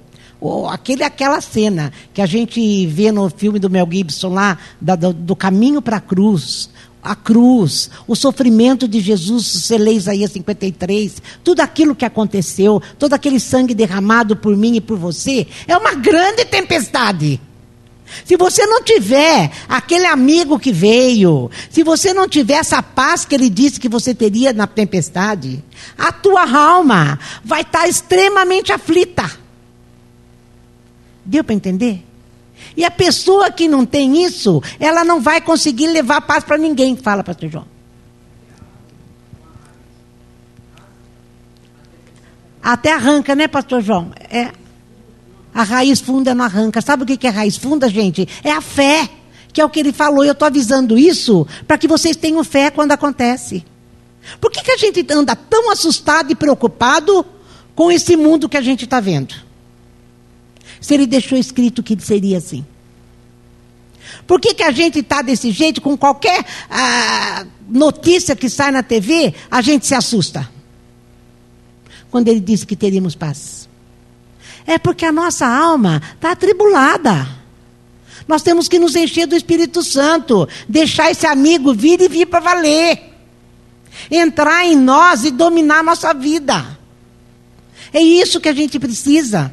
Aquele, 0.71 1.03
aquela 1.03 1.41
cena 1.41 1.91
que 2.13 2.21
a 2.21 2.25
gente 2.25 2.87
vê 2.87 3.11
no 3.11 3.29
filme 3.29 3.59
do 3.59 3.69
Mel 3.69 3.85
Gibson 3.91 4.29
lá, 4.29 4.57
da, 4.79 4.95
do, 4.95 5.11
do, 5.11 5.35
caminho 5.35 5.81
para 5.81 5.97
a 5.97 5.99
cruz. 5.99 6.69
A 7.03 7.17
cruz, 7.17 7.89
o 8.07 8.15
sofrimento 8.15 8.87
de 8.87 9.01
Jesus, 9.01 9.45
você 9.45 9.77
lê 9.77 9.95
Isaías 9.95 10.31
53, 10.31 11.21
tudo 11.43 11.59
aquilo 11.59 11.93
que 11.93 12.05
aconteceu, 12.05 12.81
todo 12.97 13.11
aquele 13.11 13.41
sangue 13.41 13.75
derramado 13.75 14.37
por 14.37 14.55
mim 14.55 14.77
e 14.77 14.81
por 14.81 14.97
você, 14.97 15.45
é 15.67 15.75
uma 15.75 15.95
grande 15.95 16.45
tempestade. 16.45 17.41
Se 18.25 18.37
você 18.37 18.65
não 18.65 18.83
tiver 18.83 19.51
aquele 19.67 20.05
amigo 20.05 20.59
que 20.59 20.71
veio, 20.71 21.49
se 21.69 21.83
você 21.83 22.13
não 22.13 22.27
tiver 22.27 22.55
essa 22.55 22.81
paz 22.81 23.25
que 23.25 23.35
ele 23.35 23.49
disse 23.49 23.79
que 23.79 23.89
você 23.89 24.13
teria 24.13 24.53
na 24.53 24.67
tempestade, 24.67 25.63
a 25.97 26.11
tua 26.11 26.49
alma 26.55 27.19
vai 27.43 27.61
estar 27.61 27.87
extremamente 27.87 28.71
aflita. 28.71 29.29
Deu 31.25 31.43
para 31.43 31.55
entender? 31.55 32.05
E 32.75 32.83
a 32.83 32.91
pessoa 32.91 33.51
que 33.51 33.67
não 33.67 33.85
tem 33.85 34.23
isso, 34.23 34.61
ela 34.79 35.03
não 35.03 35.21
vai 35.21 35.41
conseguir 35.41 35.87
levar 35.87 36.21
paz 36.21 36.43
para 36.43 36.57
ninguém. 36.57 36.95
Fala, 36.95 37.23
pastor 37.23 37.49
João. 37.49 37.73
Até 42.61 42.93
arranca, 42.93 43.35
né, 43.35 43.47
pastor 43.47 43.81
João? 43.81 44.11
É, 44.29 44.51
a 45.53 45.63
raiz 45.63 45.99
funda 46.01 46.33
não 46.33 46.43
arranca. 46.43 46.81
Sabe 46.81 47.03
o 47.03 47.05
que 47.05 47.27
é 47.27 47.29
raiz 47.29 47.55
funda, 47.55 47.87
gente? 47.89 48.27
É 48.43 48.51
a 48.51 48.61
fé, 48.61 49.09
que 49.51 49.61
é 49.61 49.65
o 49.65 49.69
que 49.69 49.79
ele 49.79 49.93
falou. 49.93 50.25
Eu 50.25 50.31
estou 50.31 50.45
avisando 50.45 50.97
isso 50.97 51.45
para 51.67 51.77
que 51.77 51.87
vocês 51.87 52.15
tenham 52.15 52.43
fé 52.43 52.71
quando 52.71 52.91
acontece. 52.91 53.63
Por 54.39 54.51
que, 54.51 54.63
que 54.63 54.71
a 54.71 54.77
gente 54.77 55.05
anda 55.11 55.35
tão 55.35 55.69
assustado 55.69 56.31
e 56.31 56.35
preocupado 56.35 57.25
com 57.75 57.91
esse 57.91 58.15
mundo 58.15 58.49
que 58.49 58.57
a 58.57 58.61
gente 58.61 58.85
está 58.85 58.99
vendo? 58.99 59.35
Se 60.79 60.93
ele 60.93 61.05
deixou 61.05 61.37
escrito 61.37 61.83
que 61.83 61.97
seria 62.01 62.37
assim. 62.37 62.65
Por 64.25 64.39
que, 64.39 64.53
que 64.53 64.63
a 64.63 64.71
gente 64.71 64.99
está 64.99 65.21
desse 65.21 65.51
jeito, 65.51 65.81
com 65.81 65.97
qualquer 65.97 66.45
ah, 66.69 67.45
notícia 67.67 68.35
que 68.35 68.49
sai 68.49 68.71
na 68.71 68.83
TV, 68.83 69.33
a 69.49 69.61
gente 69.61 69.85
se 69.85 69.95
assusta? 69.95 70.49
Quando 72.09 72.27
ele 72.27 72.39
disse 72.39 72.65
que 72.65 72.75
teríamos 72.75 73.15
paz. 73.15 73.67
É 74.65 74.77
porque 74.77 75.05
a 75.05 75.11
nossa 75.11 75.45
alma 75.45 76.01
está 76.15 76.31
atribulada. 76.31 77.27
Nós 78.27 78.41
temos 78.41 78.67
que 78.67 78.79
nos 78.79 78.95
encher 78.95 79.27
do 79.27 79.35
Espírito 79.35 79.83
Santo, 79.83 80.47
deixar 80.67 81.11
esse 81.11 81.25
amigo 81.27 81.73
vir 81.73 81.99
e 82.01 82.07
vir 82.07 82.25
para 82.25 82.39
valer. 82.39 83.13
Entrar 84.09 84.65
em 84.65 84.75
nós 84.75 85.23
e 85.25 85.31
dominar 85.31 85.79
a 85.79 85.83
nossa 85.83 86.13
vida. 86.13 86.77
É 87.91 88.01
isso 88.01 88.39
que 88.39 88.49
a 88.49 88.53
gente 88.53 88.79
precisa. 88.79 89.51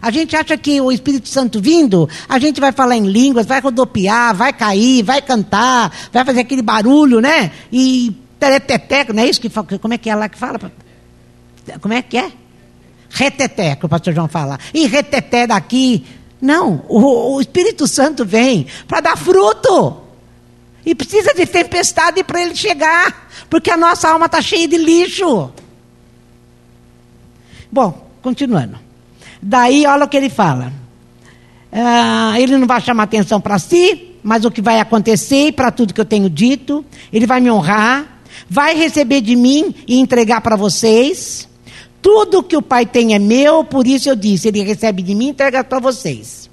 A 0.00 0.10
gente 0.10 0.34
acha 0.34 0.56
que 0.56 0.80
o 0.80 0.90
Espírito 0.90 1.28
Santo 1.28 1.60
vindo, 1.60 2.08
a 2.28 2.38
gente 2.38 2.60
vai 2.60 2.72
falar 2.72 2.96
em 2.96 3.06
línguas, 3.06 3.46
vai 3.46 3.60
rodopiar, 3.60 4.34
vai 4.34 4.52
cair, 4.52 5.02
vai 5.02 5.20
cantar, 5.20 5.92
vai 6.10 6.24
fazer 6.24 6.40
aquele 6.40 6.62
barulho, 6.62 7.20
né? 7.20 7.52
E 7.70 8.16
tereteteco, 8.38 9.12
não 9.12 9.22
é 9.22 9.28
isso 9.28 9.40
que 9.40 9.50
como 9.78 9.92
é 9.92 9.98
que 9.98 10.08
é 10.08 10.14
lá 10.14 10.28
que 10.28 10.38
fala? 10.38 10.58
Como 11.80 11.92
é 11.92 12.00
que 12.00 12.16
é? 12.16 12.32
Reteté, 13.10 13.76
que 13.76 13.84
o 13.84 13.88
pastor 13.88 14.14
João 14.14 14.28
fala, 14.28 14.58
e 14.72 14.86
reteté 14.86 15.46
daqui. 15.46 16.06
Não, 16.40 16.84
o, 16.88 17.34
o 17.34 17.40
Espírito 17.40 17.86
Santo 17.86 18.24
vem 18.24 18.66
para 18.86 19.00
dar 19.00 19.16
fruto. 19.18 19.98
E 20.86 20.94
precisa 20.94 21.34
de 21.34 21.44
tempestade 21.44 22.24
para 22.24 22.40
ele 22.40 22.56
chegar, 22.56 23.28
porque 23.50 23.70
a 23.70 23.76
nossa 23.76 24.08
alma 24.08 24.26
está 24.26 24.40
cheia 24.40 24.66
de 24.66 24.78
lixo. 24.78 25.50
Bom, 27.70 28.10
continuando. 28.22 28.78
Daí, 29.42 29.86
olha 29.86 30.04
o 30.04 30.08
que 30.08 30.16
ele 30.16 30.30
fala. 30.30 30.72
Ah, 31.72 32.34
ele 32.38 32.56
não 32.56 32.66
vai 32.66 32.80
chamar 32.80 33.04
atenção 33.04 33.40
para 33.40 33.58
si, 33.58 34.16
mas 34.22 34.44
o 34.44 34.50
que 34.50 34.62
vai 34.62 34.80
acontecer 34.80 35.52
para 35.52 35.70
tudo 35.70 35.94
que 35.94 36.00
eu 36.00 36.04
tenho 36.04 36.28
dito, 36.28 36.84
ele 37.12 37.26
vai 37.26 37.40
me 37.40 37.50
honrar, 37.50 38.20
vai 38.48 38.74
receber 38.74 39.20
de 39.20 39.36
mim 39.36 39.74
e 39.86 40.00
entregar 40.00 40.40
para 40.40 40.56
vocês. 40.56 41.48
Tudo 42.02 42.42
que 42.42 42.56
o 42.56 42.62
Pai 42.62 42.86
tem 42.86 43.14
é 43.14 43.18
meu, 43.18 43.64
por 43.64 43.86
isso 43.86 44.08
eu 44.08 44.16
disse: 44.16 44.48
Ele 44.48 44.62
recebe 44.62 45.02
de 45.02 45.14
mim 45.14 45.26
e 45.26 45.30
entrega 45.30 45.62
para 45.62 45.78
vocês. 45.78 46.48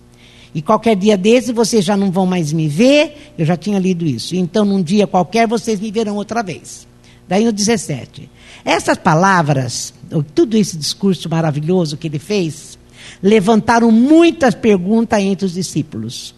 E 0.54 0.62
qualquer 0.62 0.96
dia 0.96 1.18
desse 1.18 1.54
vocês 1.54 1.86
já 1.86 1.96
não 1.96 2.12
vão 2.12 2.26
mais 2.26 2.52
me 2.52 2.68
ver, 2.68 3.34
eu 3.38 3.46
já 3.46 3.56
tinha 3.56 3.78
lido 3.80 4.06
isso. 4.06 4.36
Então, 4.36 4.66
num 4.66 4.82
dia 4.82 5.06
qualquer, 5.06 5.48
vocês 5.48 5.80
me 5.80 5.92
verão 5.92 6.16
outra 6.16 6.42
vez. 6.42 6.88
Daí 7.28 7.46
no 7.46 7.52
17. 7.52 8.30
Essas 8.66 8.98
palavras, 8.98 9.94
tudo 10.34 10.58
esse 10.58 10.78
discurso 10.78 11.30
maravilhoso 11.30 11.98
que 11.98 12.08
ele 12.08 12.20
fez, 12.20 12.78
levantaram 13.22 13.92
muitas 13.92 14.56
perguntas 14.56 15.20
entre 15.22 15.46
os 15.46 15.54
discípulos. 15.54 16.34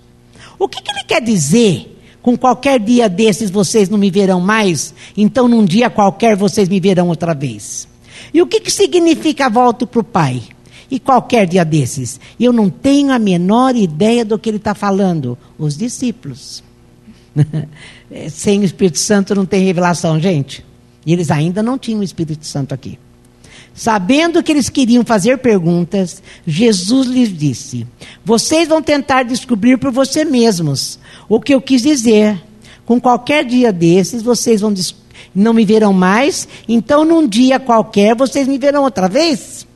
O 0.58 0.68
que, 0.68 0.82
que 0.82 0.92
ele 0.92 1.04
quer 1.06 1.22
dizer 1.22 1.98
com 2.22 2.38
qualquer 2.38 2.80
dia 2.80 3.08
desses 3.08 3.50
vocês 3.50 3.88
não 3.88 3.98
me 3.98 4.12
verão 4.12 4.42
mais, 4.42 4.94
então 5.16 5.48
num 5.48 5.64
dia 5.64 5.90
qualquer 5.90 6.36
vocês 6.36 6.68
me 6.68 6.80
verão 6.80 7.08
outra 7.08 7.34
vez? 7.34 7.88
E 8.34 8.42
o 8.42 8.48
que, 8.48 8.60
que 8.60 8.72
significa 8.72 9.50
volto 9.50 9.86
para 9.88 10.00
o 10.00 10.04
Pai? 10.04 10.42
E 10.92 11.00
qualquer 11.00 11.46
dia 11.46 11.64
desses? 11.64 12.20
Eu 12.40 12.52
não 12.52 12.70
tenho 12.70 13.12
a 13.12 13.20
menor 13.20 13.76
ideia 13.76 14.26
do 14.26 14.40
que 14.40 14.50
ele 14.50 14.58
está 14.58 14.74
falando. 14.74 15.38
Os 15.58 15.78
discípulos. 15.78 16.64
Sem 18.30 18.62
o 18.62 18.64
Espírito 18.64 18.98
Santo 18.98 19.36
não 19.36 19.46
tem 19.46 19.64
revelação, 19.64 20.20
gente. 20.20 20.66
E 21.06 21.14
eles 21.14 21.30
ainda 21.30 21.62
não 21.62 21.78
tinham 21.78 22.00
o 22.00 22.04
Espírito 22.04 22.46
Santo 22.46 22.74
aqui. 22.74 22.98
Sabendo 23.74 24.44
que 24.44 24.52
eles 24.52 24.68
queriam 24.68 25.06
fazer 25.06 25.38
perguntas, 25.38 26.22
Jesus 26.46 27.08
lhes 27.08 27.36
disse: 27.36 27.88
Vocês 28.26 28.68
vão 28.68 28.82
tentar 28.82 29.24
descobrir 29.24 29.78
por 29.78 29.92
você 29.92 30.26
mesmos 30.26 31.00
o 31.30 31.40
que 31.40 31.54
eu 31.54 31.62
quis 31.62 31.84
dizer. 31.84 32.42
Com 32.86 33.00
qualquer 33.00 33.46
dia 33.46 33.72
desses, 33.72 34.24
vocês 34.24 34.62
vão 34.62 34.74
não 35.34 35.54
me 35.54 35.66
verão 35.66 35.94
mais, 35.94 36.48
então 36.68 37.06
num 37.06 37.28
dia 37.28 37.60
qualquer 37.60 38.16
vocês 38.16 38.48
me 38.48 38.58
verão 38.58 38.84
outra 38.84 39.08
vez. 39.08 39.68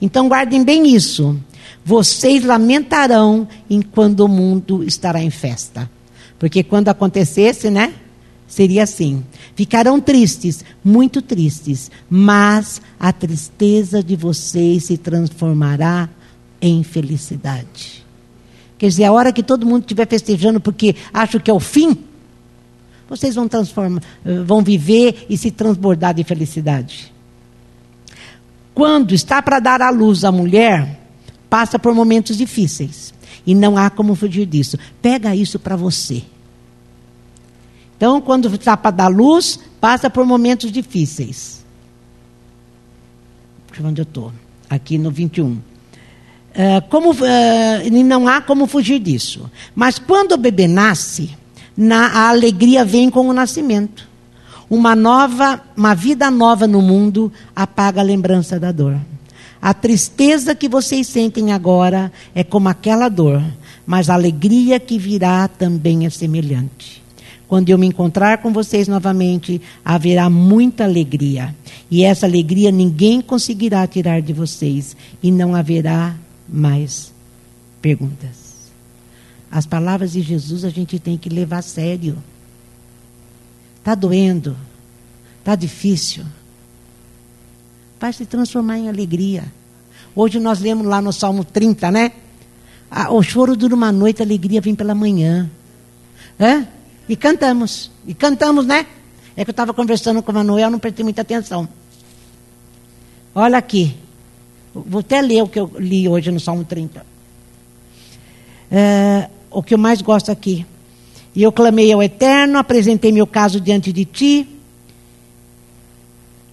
Então 0.00 0.28
guardem 0.28 0.64
bem 0.64 0.94
isso. 0.94 1.38
Vocês 1.84 2.44
lamentarão 2.44 3.48
enquanto 3.68 4.20
o 4.20 4.28
mundo 4.28 4.84
estará 4.84 5.22
em 5.22 5.30
festa. 5.30 5.90
Porque 6.38 6.62
quando 6.62 6.88
acontecesse, 6.88 7.70
né? 7.70 7.92
Seria 8.46 8.82
assim: 8.82 9.22
ficarão 9.54 10.00
tristes, 10.00 10.64
muito 10.82 11.22
tristes, 11.22 11.90
mas 12.08 12.80
a 12.98 13.12
tristeza 13.12 14.02
de 14.02 14.16
vocês 14.16 14.84
se 14.84 14.96
transformará 14.96 16.08
em 16.60 16.82
felicidade. 16.82 18.04
Quer 18.76 18.88
dizer, 18.88 19.04
a 19.04 19.12
hora 19.12 19.32
que 19.32 19.42
todo 19.42 19.66
mundo 19.66 19.82
estiver 19.82 20.06
festejando 20.08 20.58
porque 20.58 20.96
acha 21.12 21.38
que 21.38 21.50
é 21.50 21.54
o 21.54 21.60
fim, 21.60 21.96
vocês 23.10 23.34
vão 23.34 23.48
transformar, 23.48 24.00
vão 24.46 24.62
viver 24.62 25.26
e 25.28 25.36
se 25.36 25.50
transbordar 25.50 26.14
de 26.14 26.22
felicidade. 26.22 27.12
Quando 28.72 29.12
está 29.12 29.42
para 29.42 29.58
dar 29.58 29.82
à 29.82 29.90
luz 29.90 30.24
a 30.24 30.30
mulher, 30.30 31.00
passa 31.50 31.76
por 31.76 31.92
momentos 31.92 32.36
difíceis. 32.36 33.12
E 33.44 33.52
não 33.52 33.76
há 33.76 33.90
como 33.90 34.14
fugir 34.14 34.46
disso. 34.46 34.78
Pega 35.02 35.34
isso 35.34 35.58
para 35.58 35.74
você. 35.74 36.22
Então, 37.96 38.20
quando 38.20 38.48
está 38.54 38.76
para 38.76 38.92
dar 38.92 39.08
luz, 39.08 39.58
passa 39.80 40.08
por 40.08 40.24
momentos 40.24 40.70
difíceis. 40.70 41.64
Onde 43.82 44.02
eu 44.02 44.04
estou. 44.04 44.32
Aqui 44.68 44.98
no 44.98 45.10
21. 45.10 45.46
Uh, 45.50 45.60
ah, 46.54 46.80
como, 46.88 47.10
uh, 47.10 48.04
não 48.04 48.28
há 48.28 48.40
como 48.40 48.66
fugir 48.66 49.00
disso. 49.00 49.50
Mas 49.74 49.98
quando 49.98 50.32
o 50.32 50.36
bebê 50.36 50.68
nasce, 50.68 51.36
na, 51.80 52.08
a 52.08 52.28
alegria 52.28 52.84
vem 52.84 53.08
com 53.08 53.26
o 53.26 53.32
nascimento. 53.32 54.06
Uma 54.68 54.94
nova, 54.94 55.62
uma 55.74 55.94
vida 55.94 56.30
nova 56.30 56.66
no 56.66 56.82
mundo 56.82 57.32
apaga 57.56 58.02
a 58.02 58.04
lembrança 58.04 58.60
da 58.60 58.70
dor. 58.70 58.98
A 59.62 59.72
tristeza 59.72 60.54
que 60.54 60.68
vocês 60.68 61.06
sentem 61.06 61.52
agora 61.52 62.12
é 62.34 62.44
como 62.44 62.68
aquela 62.68 63.08
dor, 63.08 63.42
mas 63.86 64.10
a 64.10 64.14
alegria 64.14 64.78
que 64.78 64.98
virá 64.98 65.48
também 65.48 66.04
é 66.04 66.10
semelhante. 66.10 67.02
Quando 67.48 67.70
eu 67.70 67.78
me 67.78 67.86
encontrar 67.86 68.42
com 68.42 68.52
vocês 68.52 68.86
novamente, 68.86 69.58
haverá 69.82 70.28
muita 70.28 70.84
alegria. 70.84 71.54
E 71.90 72.04
essa 72.04 72.26
alegria 72.26 72.70
ninguém 72.70 73.22
conseguirá 73.22 73.86
tirar 73.86 74.20
de 74.20 74.34
vocês. 74.34 74.94
E 75.22 75.32
não 75.32 75.56
haverá 75.56 76.14
mais 76.46 77.10
perguntas. 77.80 78.39
As 79.50 79.66
palavras 79.66 80.12
de 80.12 80.22
Jesus 80.22 80.64
a 80.64 80.70
gente 80.70 80.98
tem 80.98 81.18
que 81.18 81.28
levar 81.28 81.58
a 81.58 81.62
sério. 81.62 82.16
Está 83.78 83.94
doendo, 83.94 84.56
está 85.38 85.56
difícil. 85.56 86.24
Vai 87.98 88.12
se 88.12 88.24
transformar 88.24 88.78
em 88.78 88.88
alegria. 88.88 89.44
Hoje 90.14 90.38
nós 90.38 90.60
lemos 90.60 90.86
lá 90.86 91.02
no 91.02 91.12
Salmo 91.12 91.44
30, 91.44 91.90
né? 91.90 92.12
Ah, 92.90 93.12
o 93.12 93.22
choro 93.22 93.56
dura 93.56 93.74
uma 93.74 93.92
noite, 93.92 94.22
a 94.22 94.24
alegria 94.24 94.60
vem 94.60 94.74
pela 94.74 94.94
manhã. 94.94 95.50
É? 96.38 96.66
E 97.08 97.16
cantamos. 97.16 97.90
E 98.06 98.14
cantamos, 98.14 98.66
né? 98.66 98.86
É 99.36 99.44
que 99.44 99.50
eu 99.50 99.52
estava 99.52 99.74
conversando 99.74 100.22
com 100.22 100.32
o 100.32 100.34
Manuel, 100.34 100.70
não 100.70 100.78
prestei 100.78 101.02
muita 101.02 101.22
atenção. 101.22 101.68
Olha 103.34 103.58
aqui. 103.58 103.96
Vou 104.74 105.00
até 105.00 105.20
ler 105.20 105.42
o 105.42 105.48
que 105.48 105.58
eu 105.58 105.70
li 105.78 106.08
hoje 106.08 106.30
no 106.30 106.40
Salmo 106.40 106.64
30. 106.64 107.04
É, 108.70 109.28
o 109.50 109.62
que 109.62 109.74
eu 109.74 109.78
mais 109.78 110.00
gosto 110.00 110.30
aqui. 110.30 110.64
E 111.34 111.42
eu 111.42 111.52
clamei 111.52 111.92
ao 111.92 112.02
Eterno, 112.02 112.58
apresentei 112.58 113.12
meu 113.12 113.26
caso 113.26 113.60
diante 113.60 113.92
de 113.92 114.04
ti. 114.04 114.48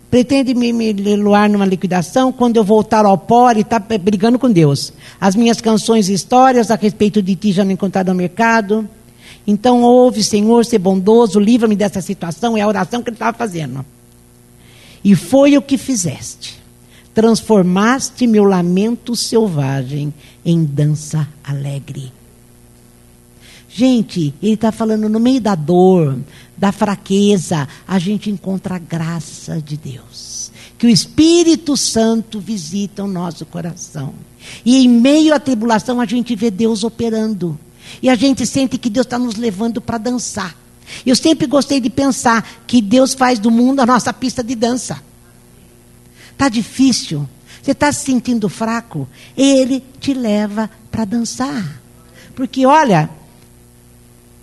Pretende 0.10 0.54
me, 0.54 0.72
me 0.72 0.94
leloar 0.94 1.50
numa 1.50 1.66
liquidação 1.66 2.32
quando 2.32 2.58
eu 2.58 2.64
voltar 2.64 3.06
ao 3.06 3.18
pó 3.18 3.52
e 3.52 3.62
está 3.62 3.80
brigando 3.80 4.40
com 4.40 4.50
Deus. 4.50 4.94
As 5.20 5.36
minhas 5.36 5.60
canções 5.60 6.08
e 6.08 6.14
histórias 6.14 6.72
a 6.72 6.76
respeito 6.76 7.22
de 7.22 7.36
ti 7.36 7.52
já 7.52 7.66
não 7.66 7.72
encontraram 7.72 8.14
no 8.14 8.18
mercado. 8.18 8.88
Então 9.46 9.82
ouve, 9.82 10.24
Senhor, 10.24 10.66
ser 10.66 10.80
bondoso, 10.80 11.40
livra-me 11.40 11.76
dessa 11.76 12.02
situação. 12.02 12.56
É 12.56 12.62
a 12.62 12.68
oração 12.68 13.02
que 13.02 13.10
ele 13.10 13.16
estava 13.16 13.38
fazendo. 13.38 13.86
E 15.04 15.16
foi 15.16 15.58
o 15.58 15.62
que 15.62 15.78
fizeste. 15.78 16.62
Transformaste 17.14 18.28
meu 18.28 18.44
lamento 18.44 19.16
selvagem 19.16 20.14
em 20.46 20.64
dança 20.64 21.28
alegre. 21.44 22.17
Gente, 23.78 24.34
ele 24.42 24.56
está 24.56 24.72
falando 24.72 25.08
no 25.08 25.20
meio 25.20 25.40
da 25.40 25.54
dor, 25.54 26.18
da 26.58 26.72
fraqueza, 26.72 27.70
a 27.88 28.00
gente 28.00 28.28
encontra 28.28 28.74
a 28.74 28.80
graça 28.80 29.62
de 29.62 29.78
Deus. 29.78 30.52
Que 30.80 30.88
o 30.88 30.90
Espírito 30.90 31.78
Santo 31.78 32.40
visita 32.40 33.04
o 33.04 33.08
nosso 33.08 33.46
coração. 33.46 34.16
E 34.66 34.84
em 34.84 34.90
meio 34.90 35.32
à 35.32 35.40
tribulação 35.40 36.02
a 36.02 36.08
gente 36.08 36.36
vê 36.36 36.50
Deus 36.50 36.84
operando. 36.84 37.56
E 38.02 38.10
a 38.10 38.16
gente 38.16 38.48
sente 38.48 38.80
que 38.80 38.90
Deus 38.90 39.06
está 39.06 39.20
nos 39.20 39.36
levando 39.36 39.80
para 39.80 40.00
dançar. 40.00 40.58
Eu 41.06 41.16
sempre 41.16 41.46
gostei 41.46 41.80
de 41.80 41.92
pensar 41.92 42.64
que 42.66 42.82
Deus 42.82 43.14
faz 43.14 43.38
do 43.38 43.52
mundo 43.52 43.80
a 43.82 43.86
nossa 43.86 44.12
pista 44.12 44.44
de 44.44 44.56
dança. 44.56 45.00
Está 46.32 46.50
difícil. 46.50 47.30
Você 47.62 47.74
está 47.74 47.92
se 47.92 48.06
sentindo 48.06 48.50
fraco? 48.50 49.08
Ele 49.38 49.84
te 50.00 50.16
leva 50.16 50.68
para 50.90 51.06
dançar. 51.06 51.80
Porque 52.34 52.66
olha, 52.66 53.08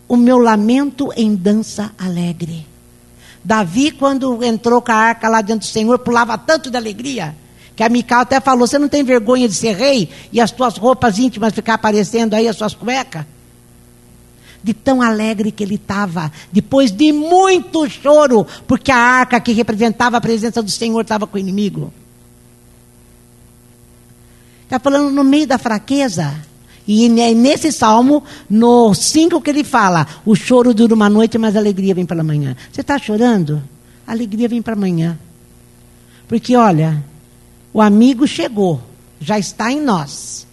o 0.08 0.16
meu 0.16 0.38
lamento 0.38 1.12
em 1.16 1.34
dança 1.34 1.92
alegre. 1.98 2.66
Davi, 3.44 3.90
quando 3.90 4.42
entrou 4.42 4.80
com 4.80 4.92
a 4.92 4.94
arca 4.94 5.28
lá 5.28 5.42
diante 5.42 5.66
do 5.66 5.70
Senhor, 5.70 5.98
pulava 5.98 6.38
tanto 6.38 6.70
de 6.70 6.76
alegria, 6.76 7.36
que 7.76 7.82
a 7.82 7.88
Mical 7.88 8.20
até 8.20 8.40
falou: 8.40 8.66
Você 8.66 8.78
não 8.78 8.88
tem 8.88 9.04
vergonha 9.04 9.46
de 9.46 9.54
ser 9.54 9.76
rei 9.76 10.08
e 10.32 10.40
as 10.40 10.50
tuas 10.50 10.76
roupas 10.76 11.18
íntimas 11.18 11.52
ficar 11.52 11.74
aparecendo 11.74 12.34
aí, 12.34 12.48
as 12.48 12.56
suas 12.56 12.74
cuecas? 12.74 13.26
De 14.62 14.72
tão 14.72 15.02
alegre 15.02 15.52
que 15.52 15.62
ele 15.62 15.74
estava, 15.74 16.32
depois 16.50 16.90
de 16.90 17.12
muito 17.12 17.86
choro, 17.90 18.46
porque 18.66 18.90
a 18.90 18.96
arca 18.96 19.38
que 19.38 19.52
representava 19.52 20.16
a 20.16 20.22
presença 20.22 20.62
do 20.62 20.70
Senhor 20.70 21.02
estava 21.02 21.26
com 21.26 21.36
o 21.36 21.40
inimigo. 21.40 21.92
Está 24.62 24.78
falando 24.78 25.10
no 25.10 25.22
meio 25.22 25.46
da 25.46 25.58
fraqueza. 25.58 26.34
E 26.86 27.08
nesse 27.08 27.72
salmo, 27.72 28.22
no 28.48 28.94
5 28.94 29.40
que 29.40 29.50
ele 29.50 29.64
fala, 29.64 30.06
o 30.24 30.34
choro 30.34 30.74
dura 30.74 30.94
uma 30.94 31.08
noite, 31.08 31.38
mas 31.38 31.56
a 31.56 31.58
alegria 31.58 31.94
vem 31.94 32.04
pela 32.04 32.22
manhã. 32.22 32.54
Você 32.70 32.82
está 32.82 32.98
chorando? 32.98 33.62
A 34.06 34.12
alegria 34.12 34.48
vem 34.48 34.60
para 34.60 34.74
amanhã. 34.74 35.18
Porque 36.28 36.54
olha, 36.54 37.02
o 37.72 37.80
amigo 37.80 38.26
chegou, 38.26 38.82
já 39.18 39.38
está 39.38 39.72
em 39.72 39.80
nós. 39.80 40.46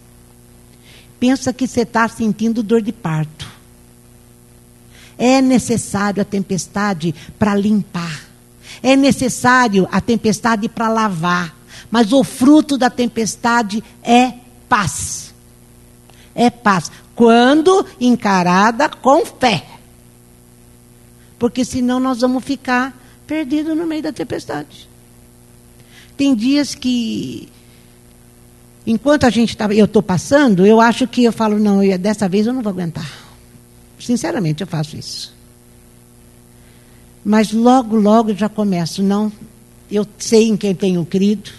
Pensa 1.19 1.51
que 1.51 1.67
você 1.67 1.81
está 1.81 2.07
sentindo 2.07 2.63
dor 2.63 2.81
de 2.81 2.93
parto. 2.93 3.45
É 5.17 5.41
necessário 5.41 6.21
a 6.21 6.25
tempestade 6.25 7.13
para 7.37 7.53
limpar. 7.55 8.21
É 8.81 8.95
necessário 8.95 9.87
a 9.91 9.99
tempestade 9.99 10.69
para 10.69 10.87
lavar. 10.87 11.53
Mas 11.91 12.13
o 12.13 12.23
fruto 12.23 12.77
da 12.77 12.89
tempestade 12.89 13.83
é 14.01 14.33
paz 14.69 15.30
é 16.35 16.49
paz. 16.49 16.91
Quando 17.15 17.85
encarada 17.99 18.89
com 18.89 19.25
fé. 19.25 19.65
Porque 21.37 21.65
senão 21.65 21.99
nós 21.99 22.21
vamos 22.21 22.43
ficar 22.43 22.95
perdidos 23.25 23.75
no 23.75 23.85
meio 23.85 24.03
da 24.03 24.11
tempestade. 24.11 24.89
Tem 26.17 26.35
dias 26.35 26.75
que, 26.75 27.49
enquanto 28.85 29.25
a 29.25 29.29
gente 29.29 29.55
tá, 29.57 29.65
eu 29.73 29.85
estou 29.85 30.03
passando, 30.03 30.65
eu 30.65 30.79
acho 30.79 31.07
que 31.07 31.23
eu 31.23 31.31
falo, 31.31 31.57
não, 31.57 31.83
eu, 31.83 31.97
dessa 31.97 32.29
vez 32.29 32.45
eu 32.45 32.53
não 32.53 32.61
vou 32.61 32.71
aguentar. 32.71 33.09
Sinceramente, 33.99 34.61
eu 34.61 34.67
faço 34.67 34.97
isso. 34.97 35.33
Mas 37.23 37.51
logo, 37.51 37.95
logo 37.95 38.31
eu 38.31 38.35
já 38.35 38.49
começo, 38.49 39.01
não, 39.01 39.31
eu 39.89 40.05
sei 40.17 40.47
em 40.47 40.57
quem 40.57 40.73
tenho 40.73 41.05
crido, 41.05 41.51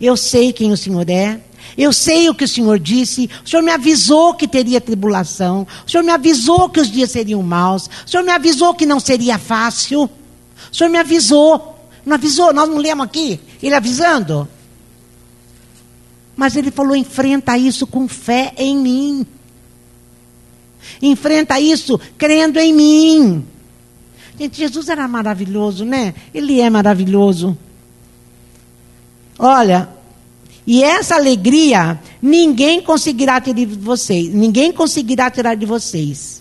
eu 0.00 0.16
sei 0.16 0.52
quem 0.52 0.72
o 0.72 0.76
Senhor 0.76 1.08
é, 1.08 1.40
eu 1.76 1.92
sei 1.92 2.28
o 2.28 2.34
que 2.34 2.44
o 2.44 2.48
Senhor 2.48 2.78
disse. 2.78 3.28
O 3.44 3.48
Senhor 3.48 3.62
me 3.62 3.70
avisou 3.70 4.34
que 4.34 4.46
teria 4.46 4.80
tribulação. 4.80 5.66
O 5.86 5.90
Senhor 5.90 6.02
me 6.02 6.10
avisou 6.10 6.68
que 6.68 6.80
os 6.80 6.90
dias 6.90 7.10
seriam 7.10 7.42
maus. 7.42 7.88
O 8.06 8.10
Senhor 8.10 8.22
me 8.22 8.32
avisou 8.32 8.74
que 8.74 8.86
não 8.86 9.00
seria 9.00 9.38
fácil. 9.38 10.04
O 10.04 10.76
Senhor 10.76 10.90
me 10.90 10.98
avisou. 10.98 11.76
Não 12.04 12.14
avisou? 12.14 12.52
Nós 12.52 12.68
não 12.68 12.78
lemos 12.78 13.04
aqui? 13.04 13.40
Ele 13.62 13.74
avisando. 13.74 14.48
Mas 16.36 16.56
ele 16.56 16.70
falou: 16.70 16.96
enfrenta 16.96 17.56
isso 17.56 17.86
com 17.86 18.08
fé 18.08 18.52
em 18.56 18.76
mim. 18.76 19.26
Enfrenta 21.00 21.60
isso 21.60 22.00
crendo 22.16 22.58
em 22.58 22.72
mim. 22.72 23.46
Gente, 24.38 24.56
Jesus 24.56 24.88
era 24.88 25.06
maravilhoso, 25.06 25.84
né? 25.84 26.14
Ele 26.32 26.60
é 26.60 26.70
maravilhoso. 26.70 27.56
Olha, 29.38 29.88
e 30.72 30.84
essa 30.84 31.16
alegria 31.16 31.98
ninguém 32.22 32.80
conseguirá 32.80 33.40
tirar 33.40 33.54
de 33.56 33.66
vocês. 33.74 34.32
Ninguém 34.32 34.72
conseguirá 34.72 35.28
tirar 35.28 35.56
de 35.56 35.66
vocês. 35.66 36.40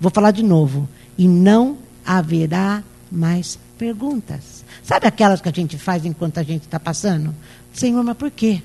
Vou 0.00 0.10
falar 0.10 0.32
de 0.32 0.42
novo. 0.42 0.88
E 1.16 1.28
não 1.28 1.78
haverá 2.04 2.82
mais 3.12 3.60
perguntas. 3.78 4.64
Sabe 4.82 5.06
aquelas 5.06 5.40
que 5.40 5.48
a 5.48 5.52
gente 5.52 5.78
faz 5.78 6.04
enquanto 6.04 6.38
a 6.38 6.42
gente 6.42 6.62
está 6.62 6.80
passando? 6.80 7.32
Senhor, 7.72 8.02
mas 8.02 8.16
por 8.16 8.32
quê? 8.32 8.60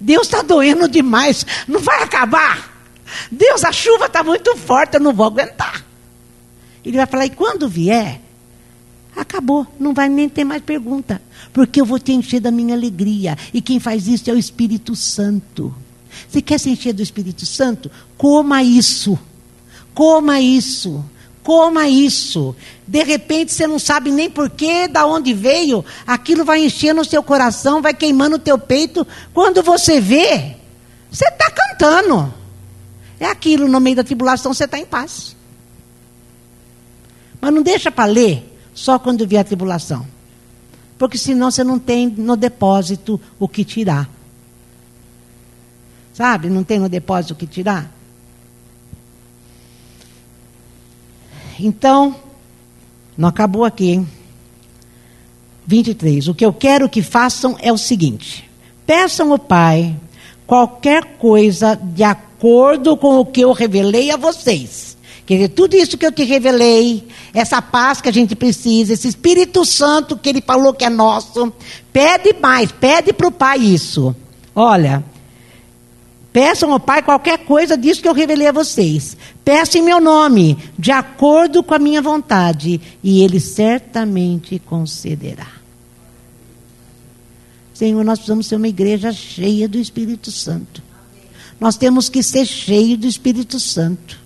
Deus 0.00 0.22
está 0.22 0.40
doendo 0.40 0.88
demais, 0.88 1.44
não 1.68 1.80
vai 1.80 2.02
acabar. 2.02 2.82
Deus, 3.30 3.62
a 3.62 3.72
chuva 3.72 4.06
está 4.06 4.24
muito 4.24 4.56
forte, 4.56 4.94
eu 4.94 5.00
não 5.00 5.12
vou 5.12 5.26
aguentar. 5.26 5.84
Ele 6.82 6.96
vai 6.96 7.06
falar, 7.06 7.26
e 7.26 7.30
quando 7.30 7.68
vier, 7.68 8.22
acabou, 9.16 9.66
não 9.78 9.92
vai 9.92 10.08
nem 10.08 10.28
ter 10.28 10.44
mais 10.44 10.62
pergunta, 10.62 11.20
porque 11.52 11.80
eu 11.80 11.84
vou 11.84 11.98
te 11.98 12.12
encher 12.12 12.40
da 12.40 12.50
minha 12.50 12.74
alegria. 12.74 13.36
E 13.52 13.60
quem 13.60 13.80
faz 13.80 14.06
isso 14.06 14.30
é 14.30 14.32
o 14.32 14.38
Espírito 14.38 14.94
Santo. 14.94 15.74
Você 16.28 16.42
quer 16.42 16.58
se 16.58 16.70
encher 16.70 16.92
do 16.92 17.02
Espírito 17.02 17.46
Santo? 17.46 17.90
Coma 18.16 18.62
isso. 18.62 19.18
Coma 19.94 20.40
isso. 20.40 21.04
Coma 21.42 21.88
isso. 21.88 22.54
De 22.86 23.02
repente 23.02 23.52
você 23.52 23.66
não 23.66 23.78
sabe 23.78 24.10
nem 24.10 24.28
porquê, 24.28 24.86
da 24.86 25.06
onde 25.06 25.32
veio, 25.32 25.84
aquilo 26.06 26.44
vai 26.44 26.64
enchendo 26.64 27.00
o 27.00 27.04
seu 27.04 27.22
coração, 27.22 27.80
vai 27.80 27.94
queimando 27.94 28.36
o 28.36 28.40
teu 28.40 28.58
peito. 28.58 29.06
Quando 29.32 29.62
você 29.62 30.00
vê, 30.00 30.56
você 31.10 31.26
está 31.26 31.50
cantando. 31.50 32.32
É 33.18 33.26
aquilo, 33.26 33.68
no 33.68 33.80
meio 33.80 33.96
da 33.96 34.04
tribulação 34.04 34.52
você 34.52 34.64
está 34.64 34.78
em 34.78 34.86
paz. 34.86 35.36
Mas 37.40 37.54
não 37.54 37.62
deixa 37.62 37.90
para 37.90 38.10
ler 38.10 38.49
só 38.80 38.98
quando 38.98 39.26
vier 39.26 39.42
a 39.42 39.44
tribulação. 39.44 40.06
Porque 40.98 41.18
senão 41.18 41.50
você 41.50 41.62
não 41.62 41.78
tem 41.78 42.08
no 42.08 42.34
depósito 42.34 43.20
o 43.38 43.46
que 43.46 43.62
tirar. 43.62 44.08
Sabe? 46.14 46.48
Não 46.48 46.64
tem 46.64 46.78
no 46.78 46.88
depósito 46.88 47.34
o 47.34 47.36
que 47.36 47.46
tirar. 47.46 47.92
Então, 51.58 52.16
não 53.18 53.28
acabou 53.28 53.66
aqui, 53.66 53.90
hein? 53.90 54.08
23. 55.66 56.28
O 56.28 56.34
que 56.34 56.44
eu 56.44 56.52
quero 56.52 56.88
que 56.88 57.02
façam 57.02 57.56
é 57.60 57.70
o 57.70 57.76
seguinte: 57.76 58.48
peçam 58.86 59.30
ao 59.30 59.38
Pai 59.38 59.94
qualquer 60.46 61.18
coisa 61.18 61.74
de 61.76 62.02
acordo 62.02 62.96
com 62.96 63.18
o 63.18 63.26
que 63.26 63.42
eu 63.42 63.52
revelei 63.52 64.10
a 64.10 64.16
vocês. 64.16 64.96
Quer 65.30 65.34
dizer, 65.36 65.48
tudo 65.50 65.76
isso 65.76 65.96
que 65.96 66.04
eu 66.04 66.10
te 66.10 66.24
revelei, 66.24 67.06
essa 67.32 67.62
paz 67.62 68.00
que 68.00 68.08
a 68.08 68.12
gente 68.12 68.34
precisa, 68.34 68.92
esse 68.92 69.06
Espírito 69.06 69.64
Santo 69.64 70.16
que 70.16 70.28
ele 70.28 70.40
falou 70.40 70.74
que 70.74 70.84
é 70.84 70.90
nosso, 70.90 71.52
pede 71.92 72.34
mais, 72.42 72.72
pede 72.72 73.12
para 73.12 73.28
o 73.28 73.30
Pai 73.30 73.60
isso. 73.60 74.12
Olha, 74.52 75.04
Peçam 76.32 76.72
ao 76.72 76.80
Pai 76.80 77.00
qualquer 77.00 77.38
coisa 77.38 77.78
disso 77.78 78.02
que 78.02 78.08
eu 78.08 78.12
revelei 78.12 78.48
a 78.48 78.52
vocês. 78.52 79.16
Peçam 79.44 79.80
em 79.80 79.84
meu 79.84 80.00
nome, 80.00 80.58
de 80.76 80.90
acordo 80.90 81.62
com 81.62 81.74
a 81.74 81.78
minha 81.78 82.02
vontade, 82.02 82.80
e 83.00 83.22
Ele 83.22 83.38
certamente 83.38 84.58
concederá. 84.58 85.46
Senhor, 87.72 88.04
nós 88.04 88.18
precisamos 88.18 88.48
ser 88.48 88.56
uma 88.56 88.68
igreja 88.68 89.12
cheia 89.12 89.68
do 89.68 89.78
Espírito 89.78 90.32
Santo. 90.32 90.82
Nós 91.60 91.76
temos 91.76 92.08
que 92.08 92.20
ser 92.20 92.44
cheios 92.46 92.98
do 92.98 93.06
Espírito 93.06 93.60
Santo. 93.60 94.19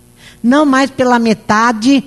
Não 0.44 0.66
mais 0.66 0.90
pela 0.90 1.18
metade, 1.18 2.04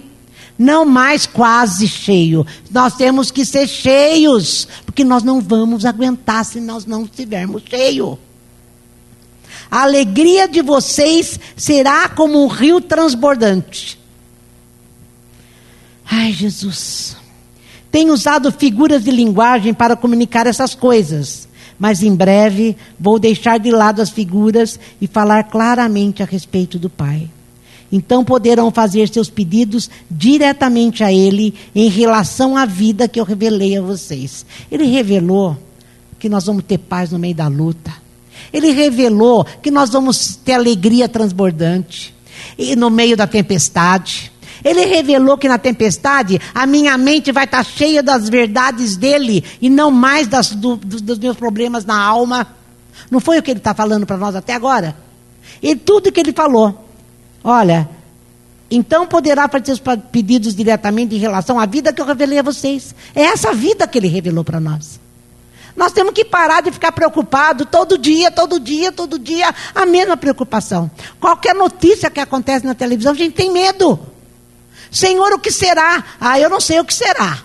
não 0.60 0.86
mais 0.86 1.26
quase 1.26 1.88
cheio. 1.88 2.46
Nós 2.70 2.96
temos 2.96 3.32
que 3.32 3.44
ser 3.44 3.68
cheios, 3.68 4.68
porque 4.86 5.04
nós 5.04 5.24
não 5.24 5.42
vamos 5.42 5.86
aguentar 5.86 6.46
se 6.46 6.62
nós 6.62 6.86
não 6.86 7.06
estivermos 7.06 7.64
cheios. 7.68 8.20
A 9.72 9.82
alegria 9.82 10.48
de 10.48 10.62
vocês 10.62 11.40
será 11.56 12.08
como 12.10 12.44
um 12.44 12.48
rio 12.48 12.80
transbordante. 12.80 14.00
Ai, 16.06 16.32
Jesus. 16.32 17.18
Tenho 17.92 18.14
usado 18.14 18.52
figuras 18.52 19.04
de 19.04 19.10
linguagem 19.10 19.74
para 19.74 19.96
comunicar 19.96 20.46
essas 20.46 20.76
coisas, 20.76 21.48
mas 21.80 22.04
em 22.04 22.14
breve 22.16 22.78
vou 23.00 23.18
deixar 23.18 23.58
de 23.58 23.72
lado 23.72 24.00
as 24.00 24.12
figuras 24.12 24.80
e 25.02 25.08
falar 25.08 25.46
claramente 25.46 26.22
a 26.22 26.26
respeito 26.28 26.78
do 26.78 26.88
Pai. 26.88 27.28
Então 27.92 28.24
poderão 28.24 28.70
fazer 28.70 29.08
seus 29.08 29.30
pedidos 29.30 29.90
diretamente 30.10 31.04
a 31.04 31.12
Ele 31.12 31.54
em 31.74 31.90
relação 31.90 32.58
à 32.58 32.66
vida 32.66 33.08
que 33.08 33.20
eu 33.20 33.24
revelei 33.24 33.78
a 33.78 33.82
vocês. 33.82 34.46
Ele 34.70 34.86
revelou 34.86 35.58
que 36.20 36.28
nós 36.28 36.46
vamos 36.46 36.64
ter 36.64 36.78
paz 36.78 37.12
no 37.12 37.20
meio 37.20 37.36
da 37.36 37.48
luta. 37.48 37.94
Ele 38.52 38.72
revelou 38.72 39.46
que 39.62 39.72
nós 39.72 39.90
vamos 39.90 40.36
ter 40.36 40.54
alegria 40.54 41.08
transbordante 41.08 42.14
e 42.58 42.76
no 42.76 42.90
meio 42.90 43.16
da 43.16 43.28
tempestade. 43.28 44.32
Ele 44.64 44.86
revelou 44.86 45.38
que 45.38 45.48
na 45.48 45.58
tempestade 45.58 46.42
a 46.54 46.66
minha 46.66 46.98
mente 46.98 47.32
vai 47.32 47.46
estar 47.46 47.64
cheia 47.64 48.02
das 48.02 48.28
verdades 48.28 48.98
dele 48.98 49.44
e 49.62 49.70
não 49.70 49.92
mais 49.92 50.28
das, 50.28 50.52
do, 50.52 50.76
dos 50.76 51.20
meus 51.20 51.38
problemas 51.38 51.86
na 51.86 52.00
alma. 52.00 52.48
Não 53.10 53.20
foi 53.20 53.38
o 53.38 53.44
que 53.44 53.52
ele 53.52 53.60
está 53.60 53.74
falando 53.74 54.06
para 54.06 54.18
nós 54.18 54.36
até 54.36 54.54
agora? 54.54 54.96
E 55.62 55.76
tudo 55.76 56.12
que 56.12 56.20
ele 56.20 56.34
falou. 56.34 56.87
Olha, 57.50 57.90
então 58.70 59.08
poderá 59.08 59.48
fazer 59.48 59.72
os 59.72 59.82
pedidos 60.12 60.54
diretamente 60.54 61.16
em 61.16 61.18
relação 61.18 61.58
à 61.58 61.66
vida 61.66 61.94
que 61.94 62.02
eu 62.02 62.06
revelei 62.06 62.40
a 62.40 62.44
vocês. 62.44 62.94
É 63.16 63.22
essa 63.22 63.54
vida 63.54 63.88
que 63.88 63.98
ele 63.98 64.10
revelou 64.10 64.44
para 64.44 64.60
nós. 64.60 65.00
Nós 65.74 65.94
temos 65.94 66.12
que 66.12 66.26
parar 66.26 66.60
de 66.60 66.74
ficar 66.74 66.92
preocupado 66.92 67.66
todo 67.66 67.98
dia, 67.98 68.30
todo 68.30 68.60
dia, 68.60 68.92
todo 68.92 69.18
dia, 69.18 69.56
a 69.74 69.86
mesma 69.86 70.18
preocupação. 70.18 70.92
Qualquer 71.22 71.56
notícia 71.56 72.12
que 72.12 72.20
acontece 72.20 72.66
na 72.66 72.76
televisão, 72.76 73.14
a 73.14 73.16
gente 73.16 73.36
tem 73.36 73.50
medo. 73.50 73.98
Senhor, 74.92 75.32
o 75.32 75.40
que 75.40 75.50
será? 75.50 76.04
Ah, 76.20 76.38
eu 76.38 76.50
não 76.50 76.60
sei 76.60 76.82
o 76.82 76.84
que 76.84 76.94
será, 76.94 77.42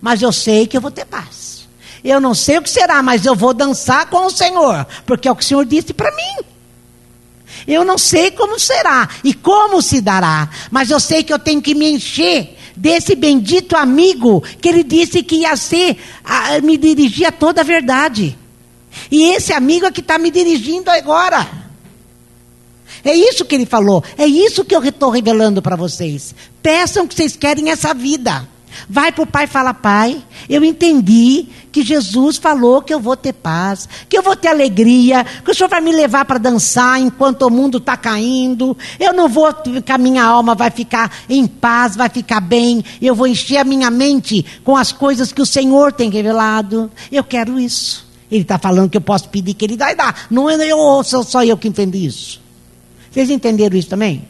mas 0.00 0.22
eu 0.22 0.32
sei 0.32 0.66
que 0.66 0.76
eu 0.76 0.80
vou 0.80 0.90
ter 0.90 1.04
paz. 1.04 1.68
Eu 2.02 2.20
não 2.20 2.34
sei 2.34 2.58
o 2.58 2.62
que 2.62 2.70
será, 2.70 3.00
mas 3.00 3.24
eu 3.24 3.36
vou 3.36 3.54
dançar 3.54 4.06
com 4.10 4.26
o 4.26 4.30
Senhor, 4.30 4.84
porque 5.06 5.28
é 5.28 5.30
o 5.30 5.36
que 5.36 5.44
o 5.44 5.46
Senhor 5.46 5.64
disse 5.64 5.94
para 5.94 6.10
mim. 6.10 6.55
Eu 7.66 7.84
não 7.84 7.98
sei 7.98 8.30
como 8.30 8.58
será 8.58 9.08
e 9.22 9.32
como 9.32 9.80
se 9.80 10.00
dará, 10.00 10.48
mas 10.70 10.90
eu 10.90 10.98
sei 10.98 11.22
que 11.22 11.32
eu 11.32 11.38
tenho 11.38 11.62
que 11.62 11.74
me 11.74 11.90
encher 11.90 12.56
desse 12.76 13.14
bendito 13.14 13.76
amigo 13.76 14.42
que 14.60 14.68
ele 14.68 14.82
disse 14.82 15.22
que 15.22 15.36
ia 15.36 15.56
ser, 15.56 15.96
a, 16.24 16.60
me 16.60 16.76
dirigir 16.76 17.26
a 17.26 17.32
toda 17.32 17.60
a 17.60 17.64
verdade. 17.64 18.36
E 19.10 19.30
esse 19.30 19.52
amigo 19.52 19.86
é 19.86 19.90
que 19.90 20.00
está 20.00 20.18
me 20.18 20.30
dirigindo 20.30 20.90
agora. 20.90 21.66
É 23.04 23.14
isso 23.14 23.44
que 23.44 23.54
ele 23.54 23.66
falou. 23.66 24.02
É 24.18 24.26
isso 24.26 24.64
que 24.64 24.74
eu 24.74 24.82
estou 24.82 25.10
revelando 25.10 25.62
para 25.62 25.76
vocês. 25.76 26.34
Peçam 26.62 27.06
que 27.06 27.14
vocês 27.14 27.36
querem 27.36 27.70
essa 27.70 27.94
vida. 27.94 28.48
Vai 28.88 29.10
para 29.12 29.24
o 29.24 29.26
pai 29.26 29.44
e 29.44 29.48
fala: 29.48 29.72
Pai, 29.72 30.22
eu 30.48 30.62
entendi 30.64 31.46
que 31.72 31.82
Jesus 31.82 32.36
falou 32.36 32.82
que 32.82 32.92
eu 32.92 33.00
vou 33.00 33.16
ter 33.16 33.32
paz, 33.32 33.88
que 34.08 34.16
eu 34.16 34.22
vou 34.22 34.34
ter 34.34 34.48
alegria, 34.48 35.24
que 35.44 35.50
o 35.50 35.54
Senhor 35.54 35.68
vai 35.68 35.80
me 35.80 35.92
levar 35.92 36.24
para 36.24 36.38
dançar 36.38 37.00
enquanto 37.00 37.42
o 37.42 37.50
mundo 37.50 37.78
está 37.78 37.96
caindo. 37.96 38.76
Eu 38.98 39.12
não 39.12 39.28
vou, 39.28 39.52
que 39.52 39.92
a 39.92 39.98
minha 39.98 40.24
alma 40.24 40.54
vai 40.54 40.70
ficar 40.70 41.10
em 41.28 41.46
paz, 41.46 41.96
vai 41.96 42.08
ficar 42.08 42.40
bem. 42.40 42.84
Eu 43.00 43.14
vou 43.14 43.26
encher 43.26 43.58
a 43.58 43.64
minha 43.64 43.90
mente 43.90 44.44
com 44.64 44.76
as 44.76 44.92
coisas 44.92 45.32
que 45.32 45.42
o 45.42 45.46
Senhor 45.46 45.92
tem 45.92 46.10
revelado. 46.10 46.90
Eu 47.10 47.24
quero 47.24 47.58
isso. 47.58 48.06
Ele 48.30 48.42
está 48.42 48.58
falando 48.58 48.90
que 48.90 48.96
eu 48.96 49.02
posso 49.02 49.28
pedir 49.28 49.54
que 49.54 49.64
Ele 49.64 49.76
vai 49.76 49.94
dar. 49.94 50.26
Não 50.30 50.48
é 50.48 50.56
eu, 50.66 51.02
sou 51.04 51.22
só 51.22 51.44
eu 51.44 51.56
que 51.56 51.68
entendi 51.68 52.06
isso. 52.06 52.40
Vocês 53.10 53.30
entenderam 53.30 53.76
isso 53.76 53.88
também? 53.88 54.26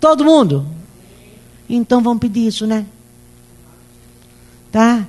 Todo 0.00 0.24
mundo? 0.24 0.66
Então 1.68 2.00
vamos 2.00 2.20
pedir 2.20 2.46
isso, 2.46 2.66
né? 2.66 2.86
Tá? 4.78 5.04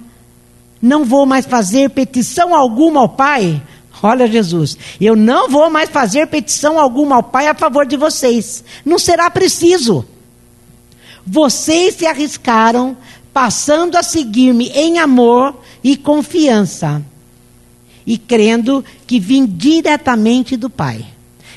Não 0.82 1.06
vou 1.06 1.28
mais 1.28 1.46
fazer 1.46 1.92
petição 1.92 2.56
alguma 2.56 3.02
ao 3.02 3.10
Pai. 3.10 3.62
Olha, 4.02 4.26
Jesus, 4.26 4.76
eu 5.00 5.16
não 5.16 5.48
vou 5.48 5.70
mais 5.70 5.92
fazer 5.92 6.26
petição 6.26 6.80
alguma 6.80 7.18
ao 7.18 7.22
Pai 7.22 7.48
a 7.48 7.54
favor 7.54 7.86
de 7.86 7.96
vocês. 7.96 8.64
Não 8.84 8.98
será 8.98 9.30
preciso. 9.30 10.04
Vocês 11.24 11.98
se 11.98 12.08
arriscaram, 12.08 12.98
passando 13.32 13.96
a 13.96 14.02
seguir-me 14.02 14.70
em 14.70 14.98
amor 14.98 15.56
e 15.84 15.96
confiança, 15.96 17.04
e 18.08 18.18
crendo 18.18 18.84
que 19.06 19.20
vim 19.20 19.46
diretamente 19.46 20.58
do 20.58 20.68
Pai. 20.68 21.06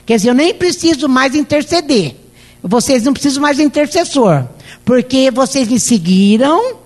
Quer 0.05 0.17
dizer, 0.17 0.29
eu 0.29 0.35
nem 0.35 0.53
preciso 0.53 1.09
mais 1.09 1.35
interceder. 1.35 2.15
Vocês 2.63 3.05
não 3.05 3.15
precisam 3.15 3.41
mais 3.41 3.57
de 3.57 3.63
intercessor, 3.63 4.47
porque 4.85 5.31
vocês 5.31 5.67
me 5.67 5.81
seguiram 5.81 6.82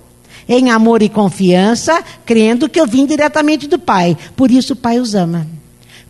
em 0.49 0.71
amor 0.71 1.03
e 1.03 1.09
confiança, 1.09 2.03
crendo 2.25 2.69
que 2.69 2.81
eu 2.81 2.87
vim 2.87 3.07
diretamente 3.07 3.67
do 3.67 3.79
Pai. 3.79 4.17
Por 4.37 4.51
isso 4.51 4.75
o 4.75 4.77
Pai 4.77 5.01
os 5.01 5.15
ama. 5.15 5.47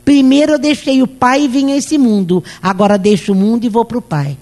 Primeiro 0.05 0.53
eu 0.53 0.59
deixei 0.59 1.03
o 1.03 1.07
Pai 1.07 1.42
e 1.42 1.49
vim 1.49 1.72
a 1.72 1.77
esse 1.77 1.99
mundo. 1.99 2.44
Agora 2.62 2.99
deixo 2.99 3.33
o 3.33 3.35
mundo 3.35 3.64
e 3.64 3.68
vou 3.68 3.85
para 3.85 3.99
o 3.99 4.03
Pai. 4.03 4.37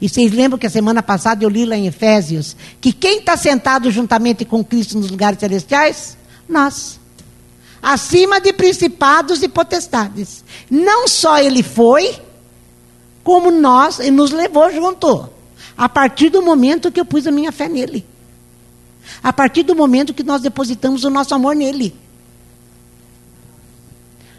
E 0.00 0.08
vocês 0.08 0.32
lembram 0.32 0.58
que 0.58 0.66
a 0.66 0.70
semana 0.70 1.02
passada 1.02 1.44
eu 1.44 1.48
li 1.48 1.64
lá 1.64 1.76
em 1.76 1.86
Efésios 1.86 2.56
que 2.80 2.92
quem 2.92 3.20
está 3.20 3.36
sentado 3.36 3.90
juntamente 3.90 4.44
com 4.44 4.64
Cristo 4.64 4.98
nos 4.98 5.10
lugares 5.10 5.38
celestiais? 5.38 6.16
Nós. 6.48 7.00
Acima 7.80 8.40
de 8.40 8.52
principados 8.52 9.42
e 9.42 9.48
potestades. 9.48 10.44
Não 10.70 11.08
só 11.08 11.38
ele 11.38 11.62
foi, 11.62 12.16
como 13.24 13.50
nós, 13.50 13.98
e 13.98 14.10
nos 14.10 14.30
levou 14.30 14.72
junto. 14.72 15.28
A 15.76 15.88
partir 15.88 16.30
do 16.30 16.42
momento 16.42 16.92
que 16.92 17.00
eu 17.00 17.04
pus 17.04 17.26
a 17.26 17.32
minha 17.32 17.50
fé 17.50 17.68
nele. 17.68 18.04
A 19.22 19.32
partir 19.32 19.62
do 19.62 19.74
momento 19.74 20.14
que 20.14 20.22
nós 20.22 20.42
depositamos 20.42 21.04
o 21.04 21.10
nosso 21.10 21.34
amor 21.34 21.54
nele. 21.54 21.94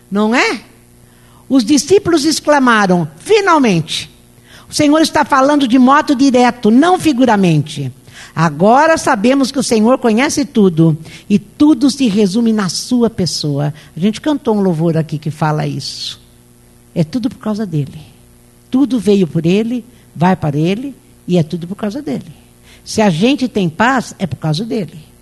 Não 0.10 0.36
é? 0.36 0.62
Os 1.49 1.63
discípulos 1.63 2.26
exclamaram: 2.26 3.08
finalmente! 3.17 4.12
O 4.69 4.73
Senhor 4.73 5.02
está 5.02 5.23
falando 5.23 5.67
de 5.67 5.78
modo 5.78 6.15
direto, 6.15 6.71
não 6.71 6.97
figuramente. 6.97 7.91
Agora 8.36 8.97
sabemos 8.97 9.52
que 9.52 9.60
o 9.60 9.63
Senhor 9.63 9.99
conhece 9.99 10.45
tudo 10.45 10.97
e 11.30 11.38
tudo 11.38 11.91
se 11.91 12.08
resume 12.08 12.52
na 12.52 12.69
sua 12.69 13.10
pessoa. 13.10 13.73
A 13.95 13.99
gente 13.99 14.19
cantou 14.19 14.56
um 14.56 14.62
louvor 14.62 14.97
aqui 14.97 15.19
que 15.19 15.30
fala 15.30 15.67
isso. 15.67 16.19
É 16.95 17.04
tudo 17.04 17.30
por 17.30 17.38
causa 17.38 17.65
dele. 17.65 18.02
Tudo 18.71 18.99
veio 18.99 19.28
por 19.28 19.45
ele, 19.45 19.86
vai 20.15 20.36
para 20.36 20.58
ele 20.58 20.95
e 21.28 21.38
é 21.38 21.43
tudo 21.43 21.67
por 21.67 21.76
causa 21.76 22.02
dele. 22.02 22.42
Se 22.83 23.01
a 23.01 23.09
gente 23.09 23.47
tem 23.47 23.69
paz, 23.69 24.13
é 24.19 24.27
por 24.27 24.37
causa 24.37 24.65
dele. 24.65 25.13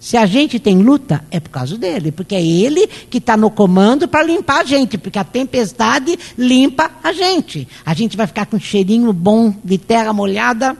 Se 0.00 0.16
a 0.16 0.26
gente 0.26 0.60
tem 0.60 0.78
luta, 0.78 1.24
é 1.30 1.40
por 1.40 1.50
causa 1.50 1.76
dele, 1.76 2.12
porque 2.12 2.34
é 2.34 2.44
ele 2.44 2.86
que 3.10 3.18
está 3.18 3.36
no 3.36 3.50
comando 3.50 4.06
para 4.06 4.22
limpar 4.22 4.60
a 4.60 4.64
gente, 4.64 4.96
porque 4.96 5.18
a 5.18 5.24
tempestade 5.24 6.16
limpa 6.36 6.90
a 7.02 7.12
gente. 7.12 7.66
A 7.84 7.94
gente 7.94 8.16
vai 8.16 8.26
ficar 8.26 8.46
com 8.46 8.56
um 8.56 8.60
cheirinho 8.60 9.12
bom 9.12 9.52
de 9.64 9.76
terra 9.76 10.12
molhada. 10.12 10.76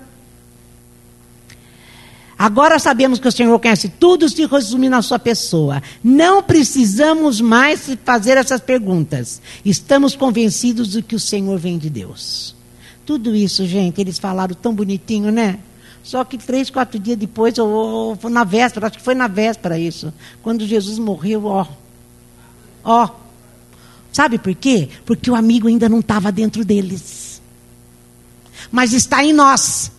Agora 2.38 2.78
sabemos 2.78 3.18
que 3.18 3.26
o 3.26 3.32
Senhor 3.32 3.58
conhece 3.58 3.88
tudo, 3.88 4.28
se 4.28 4.46
resume 4.46 4.88
na 4.88 5.02
sua 5.02 5.18
pessoa. 5.18 5.82
Não 6.04 6.40
precisamos 6.40 7.40
mais 7.40 7.90
fazer 8.04 8.36
essas 8.36 8.60
perguntas. 8.60 9.42
Estamos 9.64 10.14
convencidos 10.14 10.92
de 10.92 11.02
que 11.02 11.16
o 11.16 11.20
Senhor 11.20 11.58
vem 11.58 11.76
de 11.76 11.90
Deus. 11.90 12.54
Tudo 13.04 13.34
isso, 13.34 13.66
gente, 13.66 14.00
eles 14.00 14.20
falaram 14.20 14.54
tão 14.54 14.72
bonitinho, 14.72 15.32
né? 15.32 15.58
Só 16.02 16.24
que 16.24 16.38
três, 16.38 16.70
quatro 16.70 16.98
dias 16.98 17.18
depois, 17.18 17.58
ou, 17.58 18.18
ou 18.22 18.30
na 18.30 18.44
véspera, 18.44 18.86
acho 18.86 18.98
que 18.98 19.04
foi 19.04 19.14
na 19.14 19.28
véspera 19.28 19.78
isso, 19.78 20.12
quando 20.42 20.66
Jesus 20.66 20.98
morreu, 20.98 21.46
ó. 21.46 21.66
Ó. 22.84 23.08
Sabe 24.12 24.38
por 24.38 24.54
quê? 24.54 24.88
Porque 25.04 25.30
o 25.30 25.34
amigo 25.34 25.68
ainda 25.68 25.88
não 25.88 26.00
estava 26.00 26.32
dentro 26.32 26.64
deles. 26.64 27.42
Mas 28.70 28.92
está 28.92 29.22
em 29.22 29.32
nós. 29.32 29.92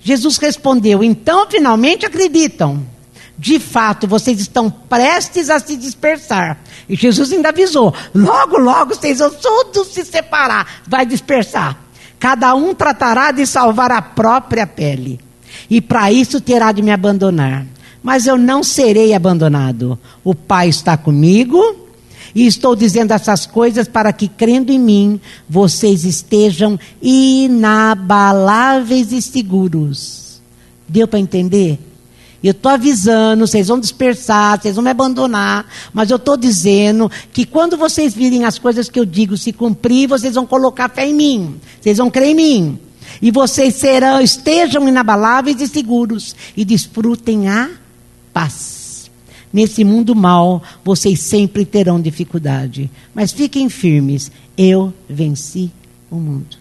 Jesus 0.00 0.38
respondeu: 0.38 1.02
Então 1.02 1.48
finalmente 1.50 2.06
acreditam. 2.06 2.86
De 3.38 3.60
fato, 3.60 4.08
vocês 4.08 4.40
estão 4.40 4.68
prestes 4.68 5.48
a 5.48 5.60
se 5.60 5.76
dispersar. 5.76 6.58
E 6.88 6.96
Jesus 6.96 7.32
ainda 7.32 7.50
avisou: 7.50 7.94
logo, 8.14 8.58
logo 8.58 8.94
vocês 8.94 9.18
vão 9.18 9.30
todos 9.30 9.88
se 9.88 10.04
separar, 10.04 10.82
vai 10.86 11.06
dispersar. 11.06 11.87
Cada 12.18 12.54
um 12.54 12.74
tratará 12.74 13.30
de 13.30 13.46
salvar 13.46 13.92
a 13.92 14.02
própria 14.02 14.66
pele. 14.66 15.20
E 15.70 15.80
para 15.80 16.12
isso 16.12 16.40
terá 16.40 16.72
de 16.72 16.82
me 16.82 16.90
abandonar. 16.90 17.66
Mas 18.02 18.26
eu 18.26 18.36
não 18.36 18.62
serei 18.62 19.14
abandonado. 19.14 19.98
O 20.24 20.34
Pai 20.34 20.68
está 20.68 20.96
comigo. 20.96 21.86
E 22.34 22.46
estou 22.46 22.76
dizendo 22.76 23.12
essas 23.12 23.46
coisas 23.46 23.88
para 23.88 24.12
que, 24.12 24.28
crendo 24.28 24.70
em 24.70 24.78
mim, 24.78 25.20
vocês 25.48 26.04
estejam 26.04 26.78
inabaláveis 27.00 29.12
e 29.12 29.22
seguros. 29.22 30.40
Deu 30.86 31.08
para 31.08 31.18
entender? 31.18 31.78
Eu 32.42 32.52
estou 32.52 32.70
avisando, 32.70 33.46
vocês 33.46 33.66
vão 33.66 33.80
dispersar, 33.80 34.60
vocês 34.60 34.76
vão 34.76 34.84
me 34.84 34.90
abandonar, 34.90 35.66
mas 35.92 36.08
eu 36.08 36.16
estou 36.16 36.36
dizendo 36.36 37.10
que 37.32 37.44
quando 37.44 37.76
vocês 37.76 38.14
virem 38.14 38.44
as 38.44 38.58
coisas 38.58 38.88
que 38.88 38.98
eu 38.98 39.04
digo 39.04 39.36
se 39.36 39.52
cumprir, 39.52 40.08
vocês 40.08 40.34
vão 40.34 40.46
colocar 40.46 40.88
fé 40.88 41.06
em 41.06 41.14
mim, 41.14 41.60
vocês 41.80 41.98
vão 41.98 42.10
crer 42.10 42.28
em 42.28 42.34
mim. 42.34 42.78
E 43.20 43.32
vocês 43.32 43.74
serão, 43.74 44.20
estejam 44.20 44.88
inabaláveis 44.88 45.60
e 45.60 45.66
seguros 45.66 46.36
e 46.56 46.64
desfrutem 46.64 47.48
a 47.48 47.70
paz. 48.32 49.10
Nesse 49.52 49.82
mundo 49.82 50.14
mal, 50.14 50.62
vocês 50.84 51.20
sempre 51.20 51.64
terão 51.64 52.00
dificuldade, 52.00 52.88
mas 53.12 53.32
fiquem 53.32 53.68
firmes, 53.68 54.30
eu 54.56 54.92
venci 55.08 55.72
o 56.08 56.16
mundo. 56.16 56.56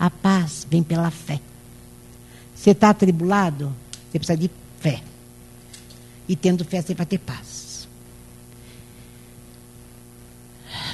A 0.00 0.10
paz 0.10 0.66
vem 0.68 0.82
pela 0.82 1.10
fé. 1.10 1.38
Você 2.62 2.70
está 2.70 2.90
atribulado? 2.90 3.74
Você 4.08 4.20
precisa 4.20 4.38
de 4.38 4.48
fé. 4.78 5.02
E 6.28 6.36
tendo 6.36 6.64
fé, 6.64 6.80
você 6.80 6.94
vai 6.94 7.04
ter 7.04 7.18
paz. 7.18 7.88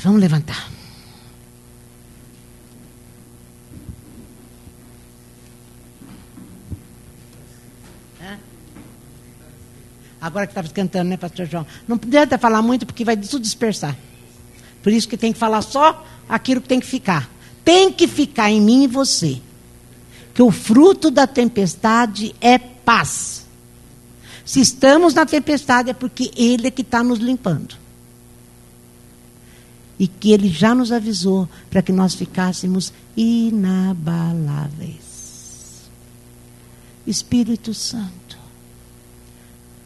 Vamos 0.03 0.19
levantar. 0.19 0.71
Agora 10.19 10.47
que 10.47 10.53
estava 10.53 10.69
cantando, 10.71 11.11
né, 11.11 11.19
pastor 11.19 11.45
João? 11.45 11.67
Não 11.87 11.97
adianta 11.97 12.39
falar 12.39 12.63
muito 12.63 12.87
porque 12.87 13.05
vai 13.05 13.15
tudo 13.15 13.43
dispersar. 13.43 13.95
Por 14.83 14.91
isso 14.91 15.07
que 15.07 15.19
tem 15.19 15.35
que 15.35 15.39
falar 15.39 15.61
só 15.61 16.07
aquilo 16.27 16.63
que 16.63 16.69
tem 16.69 16.81
que 16.81 16.87
ficar. 16.87 17.29
Tem 17.63 17.93
que 17.93 18.09
ficar 18.09 18.51
em 18.51 18.59
mim 18.59 18.85
e 18.85 18.87
você 18.87 19.43
que 20.39 20.43
o 20.43 20.53
fruto 20.53 21.11
da 21.11 21.27
tempestade 21.27 22.33
é 22.41 22.57
paz. 22.61 23.45
Se 24.45 24.61
estamos 24.61 25.13
na 25.13 25.27
tempestade 25.27 25.91
é 25.91 25.93
porque 25.93 26.31
Ele 26.37 26.69
é 26.69 26.71
que 26.71 26.83
está 26.83 27.03
nos 27.03 27.19
limpando. 27.19 27.75
E 29.99 30.07
que 30.07 30.31
Ele 30.31 30.49
já 30.49 30.77
nos 30.77 30.93
avisou 30.93 31.49
para 31.69 31.83
que 31.83 31.91
nós 31.91 32.15
ficássemos 32.15 32.93
inabaláveis. 33.17 35.01
Espírito 37.05 37.75
Santo. 37.75 38.39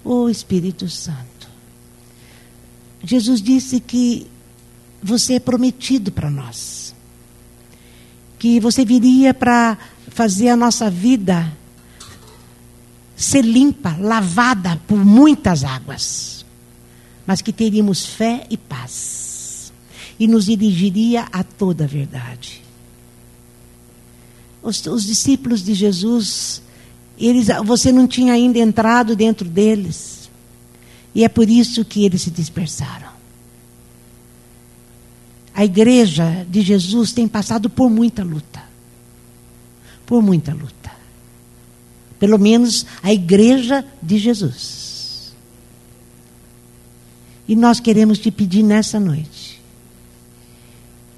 Oh 0.04 0.28
Espírito 0.28 0.86
Santo. 0.86 1.48
Jesus 3.02 3.40
disse 3.40 3.80
que 3.80 4.26
você 5.02 5.36
é 5.36 5.40
prometido 5.40 6.12
para 6.12 6.28
nós. 6.28 6.94
Que 8.38 8.60
você 8.60 8.84
viria 8.84 9.32
para 9.32 9.78
fazer 10.12 10.48
a 10.48 10.56
nossa 10.56 10.90
vida 10.90 11.50
ser 13.16 13.42
limpa, 13.42 13.96
lavada 13.98 14.80
por 14.86 14.98
muitas 14.98 15.64
águas, 15.64 16.44
mas 17.26 17.40
que 17.40 17.52
teríamos 17.52 18.04
fé 18.04 18.46
e 18.50 18.56
paz, 18.56 19.72
e 20.18 20.26
nos 20.26 20.46
dirigiria 20.46 21.26
a 21.32 21.42
toda 21.42 21.84
a 21.84 21.86
verdade. 21.86 22.62
Os, 24.62 24.84
os 24.86 25.04
discípulos 25.04 25.62
de 25.62 25.72
Jesus, 25.72 26.62
eles, 27.18 27.46
você 27.64 27.90
não 27.90 28.06
tinha 28.06 28.34
ainda 28.34 28.58
entrado 28.58 29.16
dentro 29.16 29.48
deles, 29.48 30.30
e 31.14 31.24
é 31.24 31.28
por 31.28 31.48
isso 31.48 31.84
que 31.84 32.04
eles 32.04 32.22
se 32.22 32.30
dispersaram. 32.30 33.12
A 35.54 35.64
igreja 35.64 36.46
de 36.48 36.60
Jesus 36.60 37.12
tem 37.12 37.28
passado 37.28 37.70
por 37.70 37.88
muita 37.88 38.22
luta 38.24 38.71
por 40.12 40.22
muita 40.22 40.52
luta. 40.52 40.92
Pelo 42.18 42.38
menos 42.38 42.84
a 43.02 43.10
igreja 43.10 43.82
de 44.02 44.18
Jesus. 44.18 45.32
E 47.48 47.56
nós 47.56 47.80
queremos 47.80 48.18
te 48.18 48.30
pedir 48.30 48.62
nessa 48.62 49.00
noite 49.00 49.58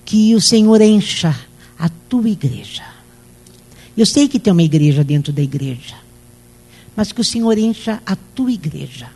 que 0.05 0.33
o 0.37 0.41
Senhor 0.41 0.81
encha 0.81 1.37
a 1.77 1.89
tua 1.89 2.29
igreja. 2.29 2.85
Eu 3.97 4.07
sei 4.07 4.29
que 4.29 4.39
tem 4.39 4.53
uma 4.53 4.63
igreja 4.63 5.03
dentro 5.03 5.33
da 5.33 5.43
igreja, 5.43 5.97
mas 6.95 7.11
que 7.11 7.21
o 7.21 7.25
Senhor 7.25 7.59
encha 7.59 8.01
a 8.07 8.15
tua 8.15 8.53
igreja. 8.53 9.11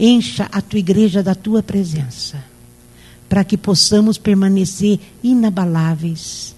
Encha 0.00 0.48
a 0.50 0.62
tua 0.62 0.78
igreja 0.78 1.22
da 1.22 1.34
tua 1.34 1.62
presença, 1.62 2.42
para 3.28 3.44
que 3.44 3.58
possamos 3.58 4.16
permanecer 4.16 4.98
inabaláveis 5.22 6.55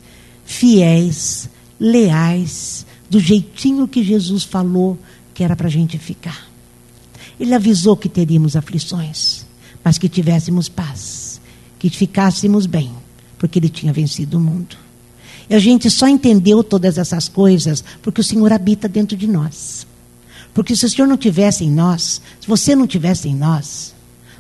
fiéis, 0.49 1.47
leais, 1.79 2.87
do 3.11 3.21
jeitinho 3.21 3.87
que 3.87 4.03
Jesus 4.03 4.45
falou 4.45 4.99
que 5.35 5.45
era 5.45 5.55
para 5.55 5.69
a 5.69 5.71
gente 5.71 5.99
ficar. 5.99 6.49
Ele 7.39 7.55
avisou 7.55 7.95
que 7.95 8.09
teríamos 8.09 8.57
aflições, 8.57 9.47
mas 9.85 9.99
que 9.99 10.09
tivéssemos 10.09 10.67
paz, 10.67 11.39
que 11.79 11.91
ficássemos 11.91 12.65
bem, 12.65 12.91
porque 13.39 13.59
Ele 13.59 13.69
tinha 13.69 13.93
vencido 13.93 14.39
o 14.39 14.41
mundo. 14.41 14.75
E 15.51 15.55
a 15.55 15.59
gente 15.59 15.91
só 15.91 16.09
entendeu 16.09 16.65
todas 16.65 16.97
essas 16.97 17.29
coisas 17.29 17.85
porque 18.03 18.23
o 18.23 18.25
Senhor 18.25 18.51
habita 18.51 18.89
dentro 18.89 19.19
de 19.19 19.27
nós. 19.27 19.87
Porque 20.55 20.75
se 20.75 20.87
o 20.87 20.89
Senhor 20.89 21.07
não 21.07 21.19
tivesse 21.19 21.63
em 21.63 21.71
nós, 21.71 22.23
se 22.41 22.49
você 22.49 22.75
não 22.75 22.87
tivesse 22.87 23.29
em 23.29 23.37
nós, 23.37 23.95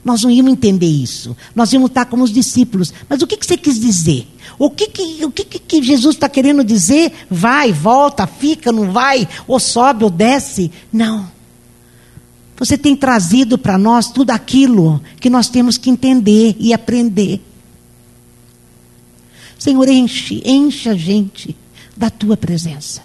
nós 0.09 0.23
não 0.23 0.31
íamos 0.31 0.53
entender 0.53 0.87
isso. 0.87 1.37
Nós 1.55 1.71
íamos 1.73 1.91
estar 1.91 2.07
como 2.07 2.25
os 2.25 2.33
discípulos. 2.33 2.95
Mas 3.09 3.21
o 3.21 3.27
que, 3.27 3.37
que 3.37 3.45
você 3.45 3.59
quis 3.59 3.79
dizer? 3.79 4.27
O 4.59 4.71
que, 4.71 4.89
que, 4.89 5.25
o 5.25 5.31
que, 5.31 5.45
que 5.45 5.83
Jesus 5.83 6.17
está 6.17 6.29
querendo 6.31 6.65
dizer? 6.65 7.13
Vai, 7.31 7.73
volta, 7.73 8.27
fica, 8.27 8.73
não 8.73 8.91
vai, 8.91 9.29
ou 9.47 9.61
sobe 9.61 10.05
ou 10.05 10.11
desce? 10.11 10.73
Não. 10.91 11.31
Você 12.57 12.79
tem 12.79 12.97
trazido 12.97 13.59
para 13.59 13.77
nós 13.77 14.11
tudo 14.11 14.31
aquilo 14.31 15.01
que 15.21 15.29
nós 15.29 15.49
temos 15.49 15.77
que 15.77 15.91
entender 15.91 16.57
e 16.59 16.73
aprender. 16.73 17.45
Senhor, 19.59 19.89
enche, 19.89 20.43
enche 20.45 20.89
a 20.89 20.95
gente 20.95 21.55
da 21.95 22.09
tua 22.09 22.37
presença. 22.37 23.03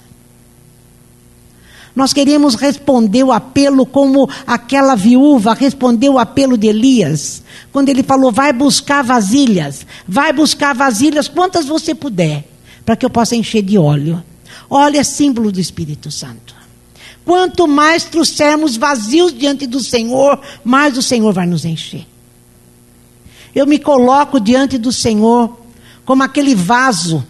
Nós 1.95 2.11
queremos 2.11 2.55
responder 2.55 3.23
o 3.23 3.31
apelo 3.31 3.85
como 3.85 4.27
aquela 4.47 4.95
viúva 4.95 5.53
respondeu 5.53 6.13
o 6.13 6.19
apelo 6.19 6.57
de 6.57 6.67
Elias, 6.67 7.43
quando 7.71 7.89
ele 7.89 8.01
falou: 8.01 8.31
vai 8.31 8.51
buscar 8.51 9.03
vasilhas, 9.03 9.85
vai 10.07 10.33
buscar 10.33 10.73
vasilhas, 10.73 11.27
quantas 11.27 11.65
você 11.65 11.93
puder, 11.93 12.47
para 12.83 12.95
que 12.95 13.05
eu 13.05 13.09
possa 13.09 13.35
encher 13.35 13.61
de 13.61 13.77
óleo. 13.77 14.23
Óleo 14.69 14.99
é 14.99 15.03
símbolo 15.03 15.51
do 15.51 15.59
Espírito 15.59 16.09
Santo. 16.09 16.55
Quanto 17.23 17.67
mais 17.67 18.03
trouxermos 18.03 18.75
vazios 18.75 19.37
diante 19.37 19.67
do 19.67 19.79
Senhor, 19.79 20.41
mais 20.63 20.97
o 20.97 21.01
Senhor 21.01 21.31
vai 21.31 21.45
nos 21.45 21.63
encher. 21.63 22.05
Eu 23.53 23.67
me 23.67 23.77
coloco 23.77 24.39
diante 24.39 24.77
do 24.77 24.91
Senhor 24.91 25.57
como 26.03 26.23
aquele 26.23 26.55
vaso 26.55 27.25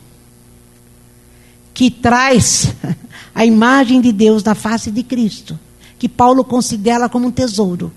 que 1.74 1.92
traz 1.92 2.74
a 3.34 3.46
imagem 3.46 4.02
de 4.02 4.12
Deus 4.12 4.44
na 4.44 4.56
face 4.56 4.92
de 4.92 5.04
Cristo, 5.04 5.58
que 5.98 6.08
Paulo 6.08 6.44
considera 6.44 7.10
como 7.10 7.28
um 7.28 7.32
tesouro 7.32 7.92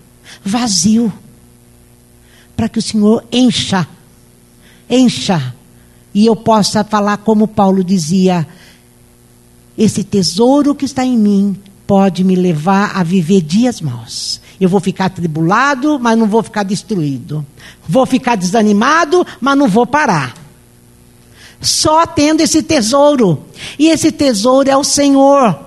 vazio, 0.45 1.13
para 2.57 2.69
que 2.69 2.79
o 2.79 2.83
Senhor 2.83 3.25
encha, 3.31 3.87
encha, 4.89 5.55
e 6.15 6.25
eu 6.25 6.35
possa 6.35 6.83
falar 6.83 7.19
como 7.19 7.47
Paulo 7.47 7.85
dizia: 7.85 8.47
esse 9.77 10.03
tesouro 10.03 10.75
que 10.75 10.87
está 10.87 11.05
em 11.05 11.19
mim 11.19 11.57
pode 11.87 12.25
me 12.25 12.35
levar 12.35 12.97
a 12.97 13.03
viver 13.03 13.43
dias 13.43 13.81
maus. 13.81 14.41
Eu 14.59 14.71
vou 14.71 14.81
ficar 14.81 15.11
tribulado, 15.11 15.99
mas 15.99 16.17
não 16.17 16.27
vou 16.27 16.43
ficar 16.43 16.63
destruído. 16.63 17.45
Vou 17.87 18.07
ficar 18.07 18.37
desanimado, 18.37 19.27
mas 19.39 19.59
não 19.59 19.69
vou 19.69 19.87
parar 19.87 20.46
só 21.61 22.07
tendo 22.07 22.41
esse 22.41 22.63
tesouro. 22.63 23.45
E 23.79 23.89
esse 23.89 24.13
tesouro 24.13 24.71
é 24.71 24.77
o 24.77 24.85
Senhor. 24.85 25.59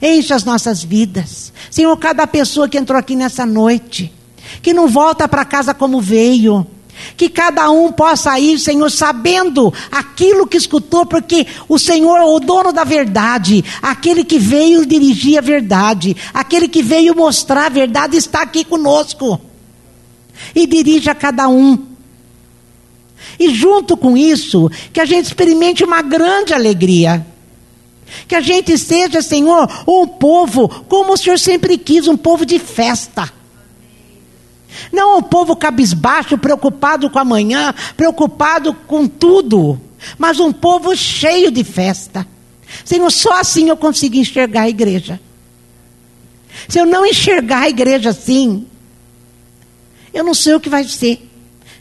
Enche 0.00 0.32
as 0.32 0.44
nossas 0.44 0.82
vidas. 0.82 1.52
Senhor, 1.70 1.96
cada 1.96 2.26
pessoa 2.26 2.68
que 2.68 2.78
entrou 2.78 2.98
aqui 2.98 3.16
nessa 3.16 3.46
noite, 3.46 4.12
que 4.62 4.72
não 4.72 4.88
volta 4.88 5.28
para 5.28 5.44
casa 5.44 5.74
como 5.74 6.00
veio. 6.00 6.66
Que 7.14 7.28
cada 7.28 7.70
um 7.70 7.92
possa 7.92 8.38
ir, 8.38 8.58
Senhor, 8.58 8.90
sabendo 8.90 9.72
aquilo 9.92 10.46
que 10.46 10.56
escutou, 10.56 11.04
porque 11.04 11.46
o 11.68 11.78
Senhor 11.78 12.16
é 12.16 12.24
o 12.24 12.40
dono 12.40 12.72
da 12.72 12.84
verdade, 12.84 13.62
aquele 13.82 14.24
que 14.24 14.38
veio 14.38 14.86
dirigir 14.86 15.36
a 15.36 15.42
verdade, 15.42 16.16
aquele 16.32 16.68
que 16.68 16.82
veio 16.82 17.14
mostrar 17.14 17.66
a 17.66 17.68
verdade 17.68 18.16
está 18.16 18.40
aqui 18.40 18.64
conosco. 18.64 19.38
E 20.54 20.66
dirige 20.66 21.10
a 21.10 21.14
cada 21.14 21.48
um. 21.48 21.95
E 23.38 23.54
junto 23.54 23.96
com 23.96 24.16
isso, 24.16 24.70
que 24.92 25.00
a 25.00 25.04
gente 25.04 25.26
experimente 25.26 25.84
uma 25.84 26.02
grande 26.02 26.54
alegria. 26.54 27.26
Que 28.26 28.34
a 28.34 28.40
gente 28.40 28.76
seja, 28.78 29.20
Senhor, 29.20 29.68
um 29.86 30.06
povo 30.06 30.68
como 30.88 31.12
o 31.12 31.16
Senhor 31.16 31.38
sempre 31.38 31.76
quis, 31.76 32.06
um 32.06 32.16
povo 32.16 32.46
de 32.46 32.58
festa. 32.58 33.32
Não 34.92 35.18
um 35.18 35.22
povo 35.22 35.56
cabisbaixo, 35.56 36.38
preocupado 36.38 37.10
com 37.10 37.18
amanhã, 37.18 37.74
preocupado 37.96 38.74
com 38.74 39.06
tudo, 39.08 39.80
mas 40.18 40.38
um 40.38 40.52
povo 40.52 40.94
cheio 40.96 41.50
de 41.50 41.64
festa. 41.64 42.26
Senhor, 42.84 43.10
só 43.10 43.40
assim 43.40 43.68
eu 43.68 43.76
consigo 43.76 44.16
enxergar 44.16 44.62
a 44.62 44.68
igreja. 44.68 45.20
Se 46.68 46.78
eu 46.78 46.86
não 46.86 47.04
enxergar 47.04 47.62
a 47.62 47.68
igreja 47.68 48.10
assim, 48.10 48.66
eu 50.12 50.24
não 50.24 50.34
sei 50.34 50.54
o 50.54 50.60
que 50.60 50.68
vai 50.68 50.84
ser 50.84 51.28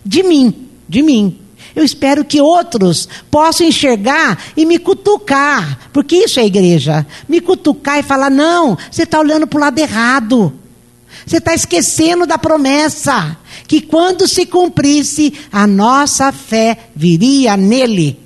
de 0.05 0.23
mim, 0.23 0.67
de 0.87 1.01
mim. 1.01 1.39
Eu 1.75 1.83
espero 1.83 2.23
que 2.23 2.39
outros 2.39 3.07
possam 3.29 3.67
enxergar 3.67 4.41
e 4.55 4.65
me 4.65 4.79
cutucar, 4.79 5.89
porque 5.91 6.15
isso 6.15 6.39
é 6.39 6.45
igreja. 6.45 7.05
Me 7.27 7.41
cutucar 7.41 7.99
e 7.99 8.03
falar: 8.03 8.29
não, 8.29 8.77
você 8.89 9.03
está 9.03 9.19
olhando 9.19 9.45
para 9.45 9.57
o 9.57 9.61
lado 9.61 9.77
errado. 9.77 10.53
Você 11.25 11.37
está 11.37 11.53
esquecendo 11.53 12.25
da 12.25 12.37
promessa 12.37 13.37
que 13.67 13.81
quando 13.81 14.27
se 14.27 14.45
cumprisse, 14.45 15.33
a 15.51 15.65
nossa 15.65 16.31
fé 16.31 16.89
viria 16.95 17.57
nele. 17.57 18.19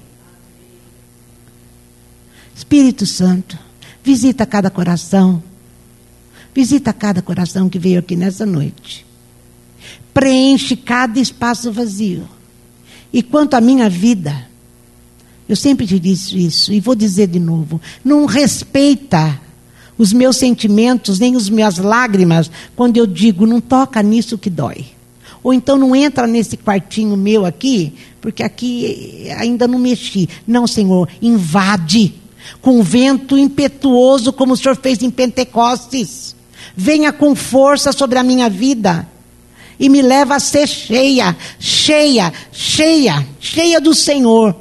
Espírito 2.55 3.05
Santo, 3.05 3.57
visita 4.03 4.45
cada 4.45 4.69
coração. 4.69 5.41
Visita 6.53 6.91
cada 6.91 7.21
coração 7.21 7.69
que 7.69 7.79
veio 7.79 7.99
aqui 7.99 8.15
nessa 8.15 8.45
noite. 8.45 9.05
Preenche 10.13 10.75
cada 10.75 11.19
espaço 11.19 11.71
vazio. 11.71 12.27
E 13.11 13.23
quanto 13.23 13.55
à 13.55 13.61
minha 13.61 13.89
vida, 13.89 14.47
eu 15.47 15.55
sempre 15.55 15.87
te 15.87 15.99
disse 15.99 16.45
isso 16.45 16.71
e 16.71 16.79
vou 16.79 16.95
dizer 16.95 17.27
de 17.27 17.39
novo: 17.39 17.81
não 18.05 18.25
respeita 18.25 19.39
os 19.97 20.13
meus 20.13 20.37
sentimentos, 20.37 21.19
nem 21.19 21.35
as 21.35 21.49
minhas 21.49 21.77
lágrimas, 21.77 22.49
quando 22.75 22.97
eu 22.97 23.07
digo 23.07 23.45
não 23.45 23.59
toca 23.59 24.01
nisso 24.01 24.37
que 24.37 24.49
dói. 24.49 24.85
Ou 25.41 25.53
então 25.53 25.77
não 25.77 25.95
entra 25.95 26.27
nesse 26.27 26.57
quartinho 26.57 27.17
meu 27.17 27.45
aqui, 27.45 27.93
porque 28.21 28.43
aqui 28.43 29.27
ainda 29.37 29.67
não 29.67 29.79
mexi. 29.79 30.27
Não, 30.45 30.67
Senhor, 30.67 31.07
invade 31.21 32.13
com 32.61 32.81
vento 32.83 33.37
impetuoso, 33.37 34.33
como 34.33 34.53
o 34.53 34.57
Senhor 34.57 34.75
fez 34.75 35.01
em 35.01 35.09
Pentecostes. 35.09 36.35
Venha 36.75 37.11
com 37.11 37.35
força 37.35 37.91
sobre 37.91 38.19
a 38.19 38.23
minha 38.23 38.49
vida 38.49 39.07
e 39.79 39.87
me 39.87 40.01
leva 40.01 40.35
a 40.35 40.39
ser 40.39 40.67
cheia, 40.67 41.35
cheia, 41.57 42.33
cheia, 42.51 43.25
cheia 43.39 43.79
do 43.79 43.95
Senhor, 43.95 44.55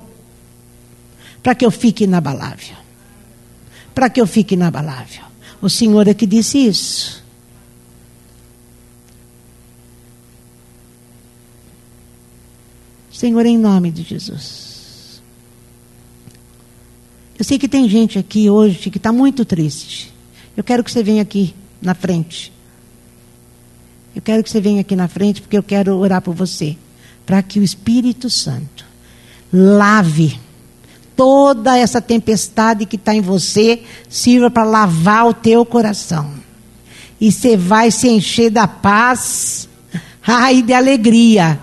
para 1.42 1.54
que 1.54 1.66
eu 1.66 1.70
fique 1.70 2.04
inabalável. 2.04 2.76
Para 3.94 4.08
que 4.08 4.20
eu 4.20 4.26
fique 4.26 4.54
inabalável. 4.54 5.24
O 5.60 5.68
Senhor 5.68 6.06
é 6.06 6.14
que 6.14 6.24
disse 6.24 6.58
isso. 6.58 7.24
Senhor, 13.10 13.44
em 13.44 13.58
nome 13.58 13.90
de 13.90 14.04
Jesus. 14.04 15.20
Eu 17.36 17.44
sei 17.44 17.58
que 17.58 17.66
tem 17.66 17.88
gente 17.88 18.16
aqui 18.16 18.48
hoje 18.48 18.90
que 18.90 18.98
está 18.98 19.12
muito 19.12 19.44
triste. 19.44 20.14
Eu 20.56 20.62
quero 20.62 20.84
que 20.84 20.92
você 20.92 21.02
venha 21.02 21.22
aqui 21.22 21.52
na 21.82 21.94
frente. 21.94 22.52
Eu 24.18 24.22
quero 24.22 24.42
que 24.42 24.50
você 24.50 24.60
venha 24.60 24.80
aqui 24.80 24.96
na 24.96 25.06
frente, 25.06 25.40
porque 25.40 25.56
eu 25.56 25.62
quero 25.62 25.96
orar 25.96 26.20
por 26.20 26.34
você. 26.34 26.76
Para 27.24 27.40
que 27.40 27.60
o 27.60 27.62
Espírito 27.62 28.28
Santo 28.28 28.84
lave 29.52 30.36
toda 31.14 31.78
essa 31.78 32.00
tempestade 32.02 32.84
que 32.84 32.96
está 32.96 33.14
em 33.14 33.20
você, 33.20 33.80
sirva 34.08 34.50
para 34.50 34.64
lavar 34.64 35.28
o 35.28 35.32
teu 35.32 35.64
coração. 35.64 36.34
E 37.20 37.30
você 37.30 37.56
vai 37.56 37.92
se 37.92 38.08
encher 38.08 38.50
da 38.50 38.66
paz 38.66 39.68
e 40.52 40.62
de 40.62 40.72
alegria. 40.72 41.56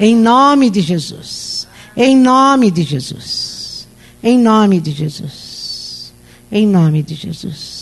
Em 0.00 0.16
nome 0.16 0.70
de 0.70 0.80
Jesus. 0.80 1.68
Em 1.94 2.16
nome 2.16 2.70
de 2.70 2.82
Jesus. 2.82 3.86
Em 4.22 4.38
nome 4.38 4.80
de 4.80 4.90
Jesus. 4.90 6.14
Em 6.50 6.66
nome 6.66 7.02
de 7.02 7.14
Jesus. 7.14 7.73